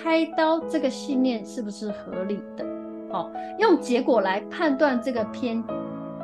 [0.03, 2.65] 开刀这个信念是不是合理的？
[3.13, 5.63] 好，用结果来判断这个偏，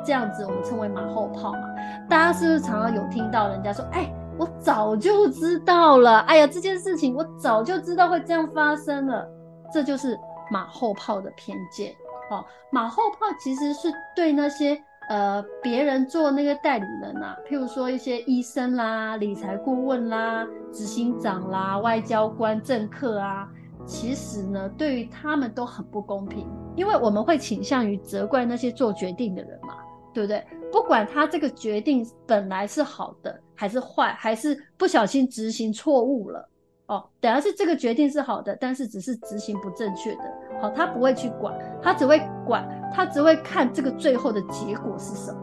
[0.04, 1.60] 这样子我们称为马后炮嘛。
[2.06, 4.12] 大家是不是常常有听到人家说，哎？
[4.40, 9.28] 我早就知道了，哎呀，这件事情我早就知道会这样发生了，
[9.70, 10.18] 这就是
[10.50, 11.94] 马后炮的偏见。
[12.30, 23.46] 哦，马后炮其实是对那些呃别人做那个代理人啊，譬如说一些医生啦、理财顾问啦、执行长啦、外交官、政客啊，
[23.84, 29.74] 其实呢，对于他们都很不公平，因为我们会倾向于责怪那些做决定的人嘛，
[30.14, 30.42] 对不对？
[30.72, 36.48] 不管他这个决定本来是好的还是坏，还是不小心执行错误了。
[36.86, 40.22] 哦，等下是这个决定是好的，但是只是执行不正确的。
[40.62, 45.38] 好，他不会去管，他只会管，他只会看这个最后的结果是什么。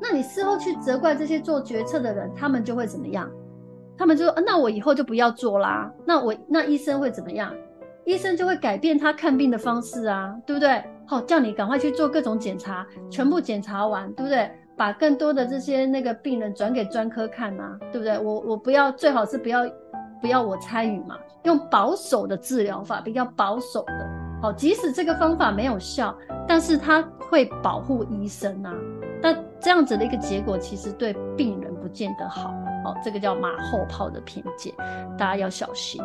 [0.00, 3.28] 那你事后去责怪这些做决策的人，他们就会怎么样？
[3.98, 5.92] 他们就说，那我以后就不要做啦。
[6.06, 7.52] 那我那医生会怎么样？
[8.04, 10.84] 医生就会改变他看病的方式啊，对不对？
[11.04, 14.48] 好，叫你赶快去做各种检查，全部检查完，对不对？
[14.76, 18.18] 把更多的这些那个病人转给专科看啊，对不对？
[18.18, 19.66] 我我不要，最好是不要。
[20.18, 24.08] 不要我参与嘛，用保守的治疗法，比较保守的，
[24.40, 26.16] 好，即使这个方法没有效，
[26.48, 28.74] 但是它会保护医生啊。
[29.22, 32.48] 那这样子的一个结果，其实对病人不见得好，
[32.86, 34.74] 哦，这个叫马后炮的偏见，
[35.18, 36.02] 大家要小心。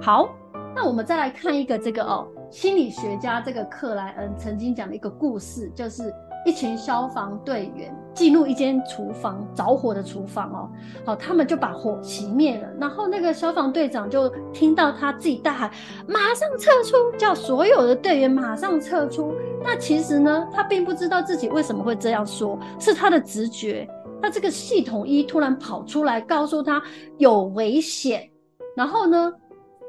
[0.00, 0.28] 好，
[0.74, 6.14] 那我们再来看一个这个哦，心理学家这个克莱恩曾经讲的一个故事，就是。
[6.44, 10.70] 一群消防队员进入一间厨房，着火的厨房哦，
[11.04, 12.68] 好，他们就把火熄灭了。
[12.80, 15.70] 然后那个消防队长就听到他自己大喊
[16.08, 19.34] ：“马上撤出！”叫所有的队员马上撤出。
[19.62, 23.88] 那其实呢，他并不知道自己为什么会这样说，是他的直觉。
[24.22, 26.82] 那这个系统一突然跑出来告诉他
[27.18, 28.28] 有危险，
[28.74, 29.32] 然后呢，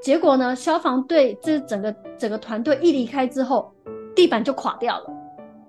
[0.02, 3.74] 结果呢，消防队这整个整个团队一离开之后，
[4.16, 5.21] 地板就垮掉了。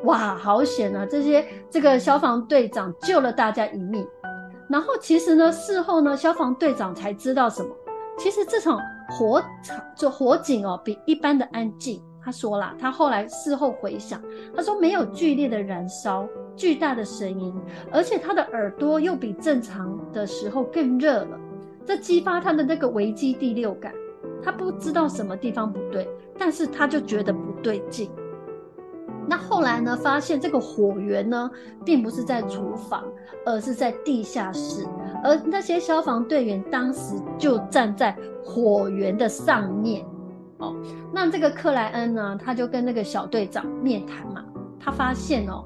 [0.04, 1.06] 哇，好险啊！
[1.06, 4.06] 这些这个消防队长救了大家一命。
[4.68, 7.68] 然后其实呢，事后呢，消防队长才知道什么？
[8.18, 8.80] 其实这场
[9.10, 12.02] 火场就火警哦，比一般的安静。
[12.24, 14.22] 他说啦，他后来事后回想，
[14.56, 17.54] 他说没有剧烈的燃烧、巨大的声音，
[17.90, 21.38] 而且他的耳朵又比正常的时候更热了。
[21.84, 23.92] 这激发他的那个危机第六感。
[24.44, 28.10] 他不知道什么地方不对，但是他就觉得不对劲。
[29.28, 29.96] 那后来呢？
[29.96, 31.50] 发现这个火源呢，
[31.84, 33.04] 并不是在厨房，
[33.46, 34.86] 而是在地下室。
[35.22, 40.04] 而那些消防队员当时就站在火源的上面。
[40.58, 40.74] 哦，
[41.12, 44.44] 那这个克莱恩呢，他就跟那个小队长面谈嘛。
[44.78, 45.64] 他发现哦，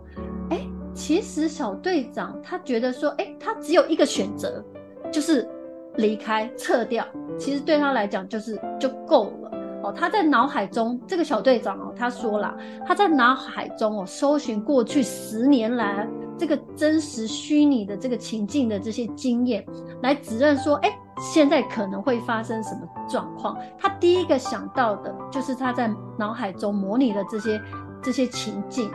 [0.51, 0.61] 哎，
[0.95, 4.63] 其实小队长他觉得说，哎，他只有一个选择，
[5.11, 5.49] 就是
[5.97, 7.05] 离开撤掉。
[7.39, 9.46] 其实对他来讲，就是就够了。
[9.93, 12.57] 他在脑海中，这个小队长哦，他说了，
[12.87, 16.07] 他在脑海中哦，搜寻过去十年来
[16.39, 19.65] 这个真实虚拟的这个情境的这些经验，
[20.03, 23.57] 来指认说，哎，现在可能会发生什么状况？
[23.79, 27.61] 他第一个想到的就是他在脑海中模拟了这些
[28.03, 28.91] 这些情境。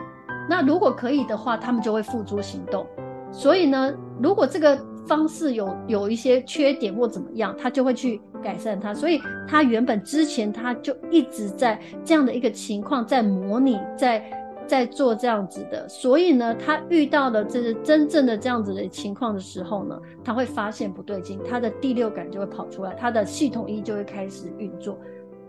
[0.48, 2.86] 那如果可以的话，他们就会付诸行动。
[3.30, 4.76] 所以呢，如果这个
[5.06, 8.94] 方式有有一些缺点或怎么样，他就会去改善它。
[8.94, 14.24] 所以他原本之前他就一直在这样的一个情况在模拟，在
[14.64, 15.88] 在做这样子的。
[15.88, 24.96] 所以呢，他遇到了这是真正的这样子的情况的时候呢，他会发现不对劲，他的第六感就会跑出来，他的系统一就会开始运作。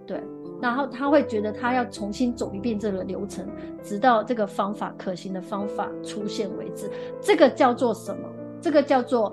[0.08, 0.22] 对，
[0.60, 3.48] 然后他会觉得他要重新走一遍这个流程，
[3.84, 6.90] 直到这个方法可行的方法出现为止。
[7.22, 8.28] 这个叫做什么？
[8.60, 9.32] 这个叫做。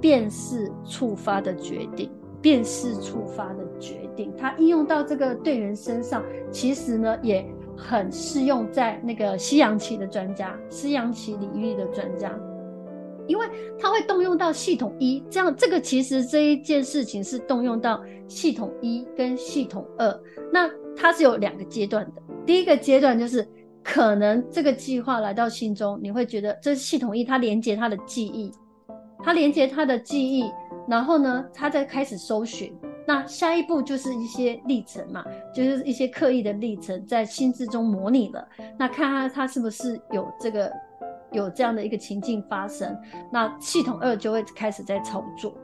[0.00, 12.32] 辨识触发的决定，辨识触发的决定，它应用到这个队员身上，其实呢也很适用在那个西洋棋的专家、西洋棋领域的专家，
[13.26, 13.46] 因为
[13.78, 20.20] 它会动用到系统一，这样这个其实这一件事情是动用到系统一跟系统二，
[20.52, 23.46] 那它是有两个阶段的，第一个阶段就是
[23.82, 28.52] 可能这个计划来到心中，你会觉得这是系统一，它连接它的记忆。
[29.22, 30.50] 他连接他的记忆，
[30.86, 32.76] 然后呢，他再开始搜寻。
[33.06, 38.48] 那下一步就是一些历程嘛，就是一些刻意的历程，在心智中模拟了。
[38.78, 40.72] 那看看他是不是有这个
[41.30, 42.96] 有这样的一个情境发生。
[43.32, 45.54] 那系统二就会开始在操作。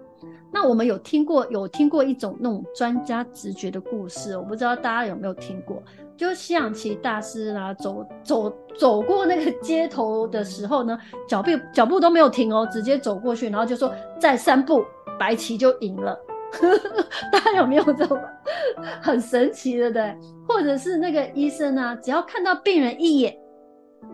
[0.53, 5.83] 那我们有听过有听过一种那种专家直觉的故事，我不知道大家有没有听过。
[6.15, 10.97] 就是西洋棋大师啊，走走走过那个街头的时候呢，
[11.27, 14.85] 脚步脚步都没有停哦，直接走过去，然后就说再三步，
[15.19, 16.17] 白棋就赢了。
[17.33, 18.21] 大家有没有这种
[19.01, 20.15] 很神奇的对？
[20.47, 23.35] 或者是那个医生啊，只要看到病人一眼，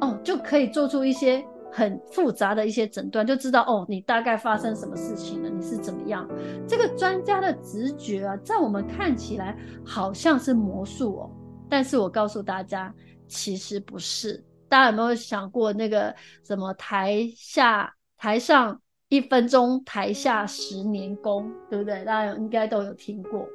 [0.01, 1.45] 哦，就可以做出一些。
[1.71, 6.29] 很复杂的一些诊断，就知道哦，你大概发生什么事情了，你是怎么样？
[6.67, 11.31] 这个专家的直觉啊，在我们看起来好像是魔术哦，
[11.69, 12.93] 但是我告诉大家，
[13.27, 16.15] 其实不是，大家有没有想过那个
[16.45, 22.05] 什么台下台上一分钟，台下十年功，对不对？
[22.05, 23.47] 大家应该都有听过。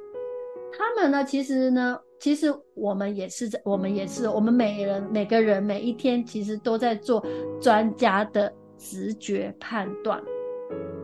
[0.76, 7.22] 他们呢，其实呢，其实我们也是在，我们也是，我们每人每个人每一天其实都在做
[7.60, 10.18] 专家的直觉判断。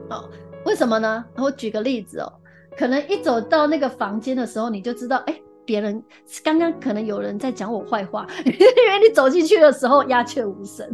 [0.09, 0.31] 哦，
[0.65, 1.23] 为什么呢？
[1.37, 2.33] 我举个例子哦，
[2.75, 5.39] 可能一走到那个房间的时候，你就知道，哎。
[5.67, 6.03] 别人
[6.43, 10.91] 刚刚可能有人在讲我坏话， 因为你走进去的时候鸦雀无声，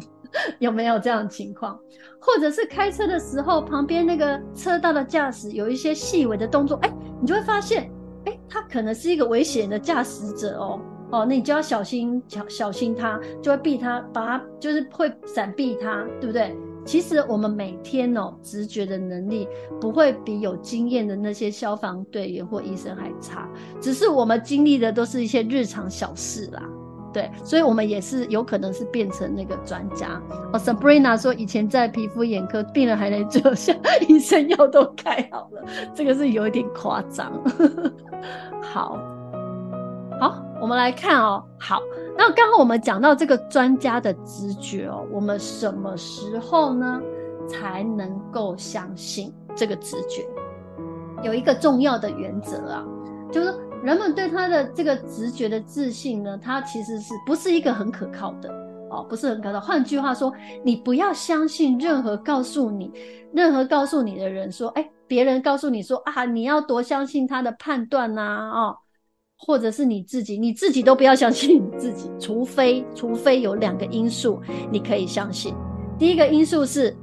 [0.59, 1.79] 有没有这样的情况？
[2.21, 7.91] 或者是开车的时候，旁边那个车道的驾驶有一些细微的动作，哎，你就会发现，
[8.27, 16.55] 哎，他可能是一个危险的驾驶者哦，哦，那你就要小心，小小心他，就会避他，把他就是会闪避他，对不对？
[16.85, 19.49] 其实我们每天哦，直觉的能力
[19.81, 23.49] 不会比有经验的那些消防队员或医生还差，
[23.81, 26.63] 只是我们经历的都是一些日常小事啦。
[27.17, 30.21] 对，所以我们也是有可能是变成那个专家。
[30.53, 33.75] 哦，Sabrina 说以前在皮肤眼科，病人还能坐下，
[34.07, 35.65] 医生药都开好了，
[35.97, 37.33] 这个是有一点夸张。
[38.61, 38.99] 好，
[40.21, 41.81] 好，我们来看哦，好。
[42.19, 47.01] 那刚刚我们讲到这个专家的直觉哦，我们什么时候呢
[47.49, 50.27] 才能够相信这个直觉？
[51.23, 52.85] 有一个重要的原则啊，
[53.33, 53.55] 就是
[53.87, 58.51] 人们对他的这个直觉的自信呢，他其实是不是一个很可靠的
[58.91, 59.61] 哦，不是很可靠。
[59.61, 60.33] 换句话说，
[60.65, 62.91] 你不要相信任何告诉你、
[63.33, 68.77] 任何告诉你的人说，哎，别人告诉你说啊，你要多相信他的判断呐，哦。
[69.39, 74.41] 或者是你自己，你自己都不要相信你自己， 除非除非有两个因素
[74.73, 75.55] 你可以相信。
[75.97, 76.97] 第一个因素是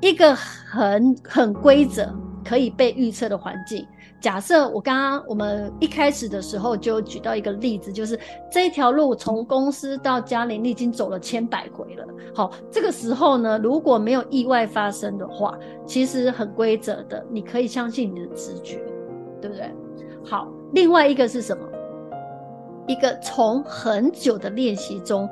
[0.00, 2.10] 一个很很规则
[2.44, 3.84] 可以被预测的环境。
[4.20, 8.18] 假设我刚刚我们一开始的时候就举到一个例子，就是
[8.50, 12.04] 这条路从公司到家里你已经走了千百回了。
[12.34, 15.56] 好，这个时候呢，如果没有意外发生的话，
[15.86, 18.80] 其实很规则的，你可以相信你的直觉，
[19.40, 19.70] 对不对？
[20.24, 20.48] 好。
[20.72, 21.66] 另外一个是什么？
[22.86, 25.26] 一个从很久的练习中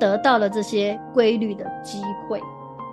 [0.00, 2.40] 得到了这些规律的机会。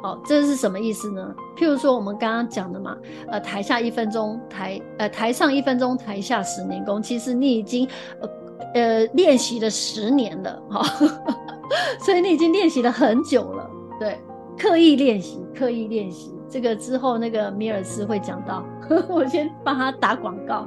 [0.08, 1.36] 哦，这是什么意思呢？
[1.58, 2.98] 譬如说我们刚刚讲的嘛，
[3.28, 7.02] 呃，台下一分钟，台呃台上一分钟，台下十年功。
[7.02, 7.88] 其实你已经
[8.22, 8.30] 呃
[8.74, 11.36] 呃练习了十年了，哈、哦，
[12.00, 13.70] 所以你已经练习了很久了。
[14.00, 14.18] 对，
[14.58, 16.34] 刻意练习，刻意练习。
[16.50, 18.64] 这个之后那个米尔斯会讲到，
[19.10, 20.66] 我先帮他打广告。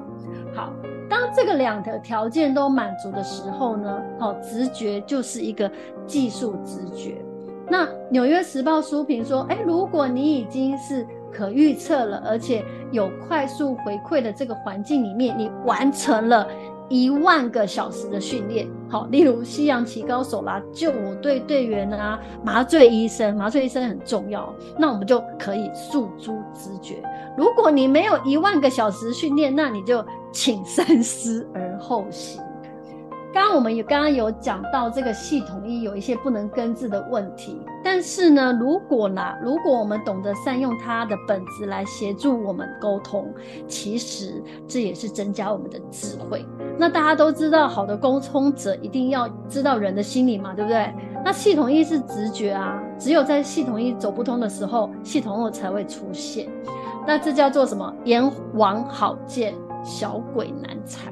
[0.54, 0.72] 好。
[1.08, 5.68] 当这个两个条件都满足的时候呢，好，直觉就是一个
[6.06, 7.20] 技术直觉。
[7.70, 16.46] 那《纽约时报》书评说，诶，如果你已经是可预测了，而且有快速回馈的这个环境里面，你完成了
[16.88, 26.96] 一万个小时的训练，好，例如西洋棋高手啦、救火队队员啊、麻醉医生，麻醉医生很重要，那我们就可以诉诸直觉。
[27.38, 30.04] 如果你没有一万个小时训练，那你就。
[30.32, 32.40] 请三思而后行。
[33.32, 43.32] 刚刚我们有刚刚有讲到这个系统一有一些不能根治的问题，但是呢，如果呢，如果我们懂得善用它的本质来协助我们沟通，
[43.68, 46.44] 其实这也是增加我们的智慧。
[46.76, 50.92] 那大家都知道，好的沟通者一定要知道人的心理嘛，对不对？
[51.24, 56.48] 那系统一是直觉啊，只有在系统一走不通的时候，系统二才会出现。
[57.06, 57.94] 那这叫做什么？
[58.04, 59.54] 阎王好见。
[59.82, 61.10] 小鬼难缠，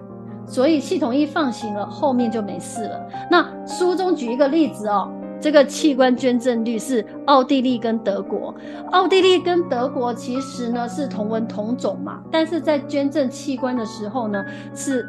[0.49, 3.07] 所以系统一放行了，后面就没事了。
[3.31, 8.55] 那书中举一个例子哦，这个器官捐赠率是奥地利跟德国，
[8.91, 14.45] 奥地利跟德国其实呢是同文同种嘛，但是在捐赠器官的时候呢
[14.75, 15.07] 是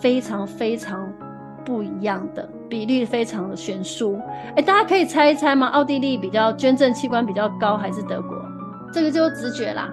[0.00, 1.12] 非常非常
[1.64, 4.18] 不一样的，比例非常的悬殊。
[4.56, 5.66] 哎，大家可以猜一猜吗？
[5.68, 8.36] 奥地利比较捐赠器官比较高，还是德国？
[8.90, 9.92] 这个就是直觉啦，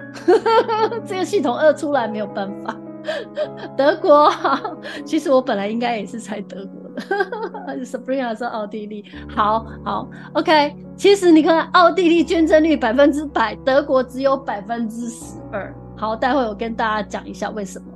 [1.06, 2.74] 这个系统二出来没有办法。
[3.76, 4.30] 德国，
[5.04, 6.96] 其实我本来应该也是猜德国的。
[7.84, 10.74] Sabrina 说奥地利，好好，OK。
[10.96, 15.74] 其实你看，奥地利捐赠率百分之百，德国只有百分之十二。
[15.96, 17.86] 好，待会我跟大家讲一下为什么。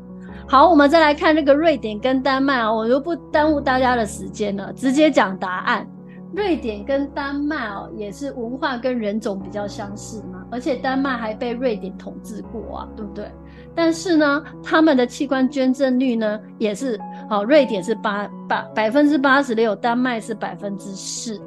[0.47, 5.87] 好，我们再来看那个瑞典跟丹麦啊，我就不耽误大家的时间了，直接讲答案。
[6.33, 13.31] 瑞典跟丹麦哦，也是文化跟人种比较相似嘛，而且丹麦还被瑞典统治过啊，对不对？
[13.75, 16.99] 但是呢，他们的器官捐赠率呢，也是
[17.29, 21.41] 好，瑞典是八八百分之八十六，丹麦是百分之四。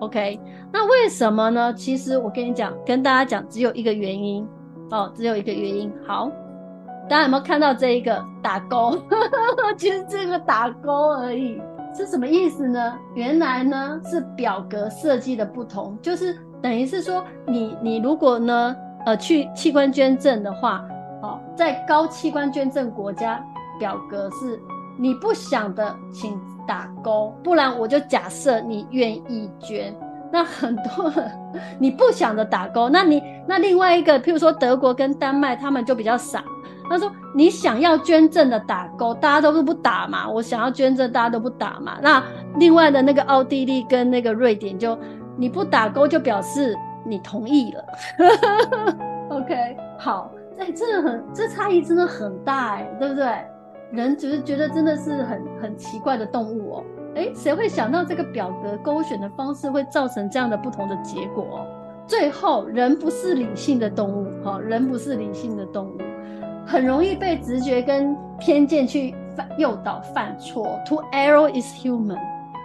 [0.00, 0.38] OK，
[0.72, 1.72] 那为什么呢？
[1.74, 4.46] 其实我跟你讲，跟大家讲，只有一个原因
[4.90, 5.92] 哦，只有一个原因。
[6.06, 6.30] 好，
[7.08, 8.96] 大家有没有看到这一个打勾？
[9.76, 11.60] 其实这个打勾而已。
[11.96, 12.94] 是什么意思呢？
[13.14, 18.76] 原来呢是表格设计的不同，就是等于是说你你如果呢
[19.06, 20.84] 呃去器官捐赠的话，
[21.22, 23.44] 哦，在高器官捐赠国家，
[23.78, 24.60] 表格是
[24.96, 29.94] 你不想的请打勾，不然我就假设你愿意捐。
[30.30, 31.10] 那很多
[31.78, 36.44] 你不想的打勾，那你那另外一个，譬如说德国跟丹麦，他们就比较傻。
[36.90, 40.28] 他说你想要捐赠的打勾，大家都是不打嘛。
[40.28, 41.98] 我想要捐赠，大家都不打嘛。
[42.02, 42.22] 那
[42.56, 45.00] 另外的那个奥地利跟那个瑞典就，就
[45.36, 47.84] 你不打勾就表示你同意了。
[49.30, 53.26] OK，好，哎，真的很，这差异真的很大哎，对不对？
[53.92, 56.84] 人只是觉得真的是很很奇怪的动物哦。
[57.14, 61.66] 哎，谁会想到这个表格勾选的方式会造成这样的不同的结果？
[62.06, 65.98] 最后，人不是理性的动物，哈，人不是理性的动物，
[66.66, 70.78] 很容易被直觉跟偏见去犯诱导犯错。
[70.88, 72.18] To err is human，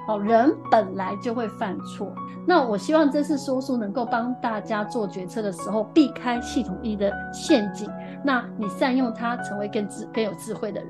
[0.06, 2.14] 好，人本来就会犯错。
[2.46, 7.90] 那我希望这次说书能够帮大家做决策的时候避开系统一的陷阱，
[8.24, 10.90] 那你善用它，成为更智、更有智慧的人。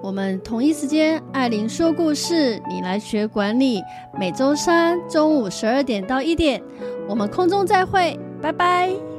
[0.00, 3.82] 我们同一时间，艾琳说故事，你来学管理。
[4.18, 6.62] 每周三中午十二点到一点，
[7.08, 9.13] 我们空中再会，拜拜。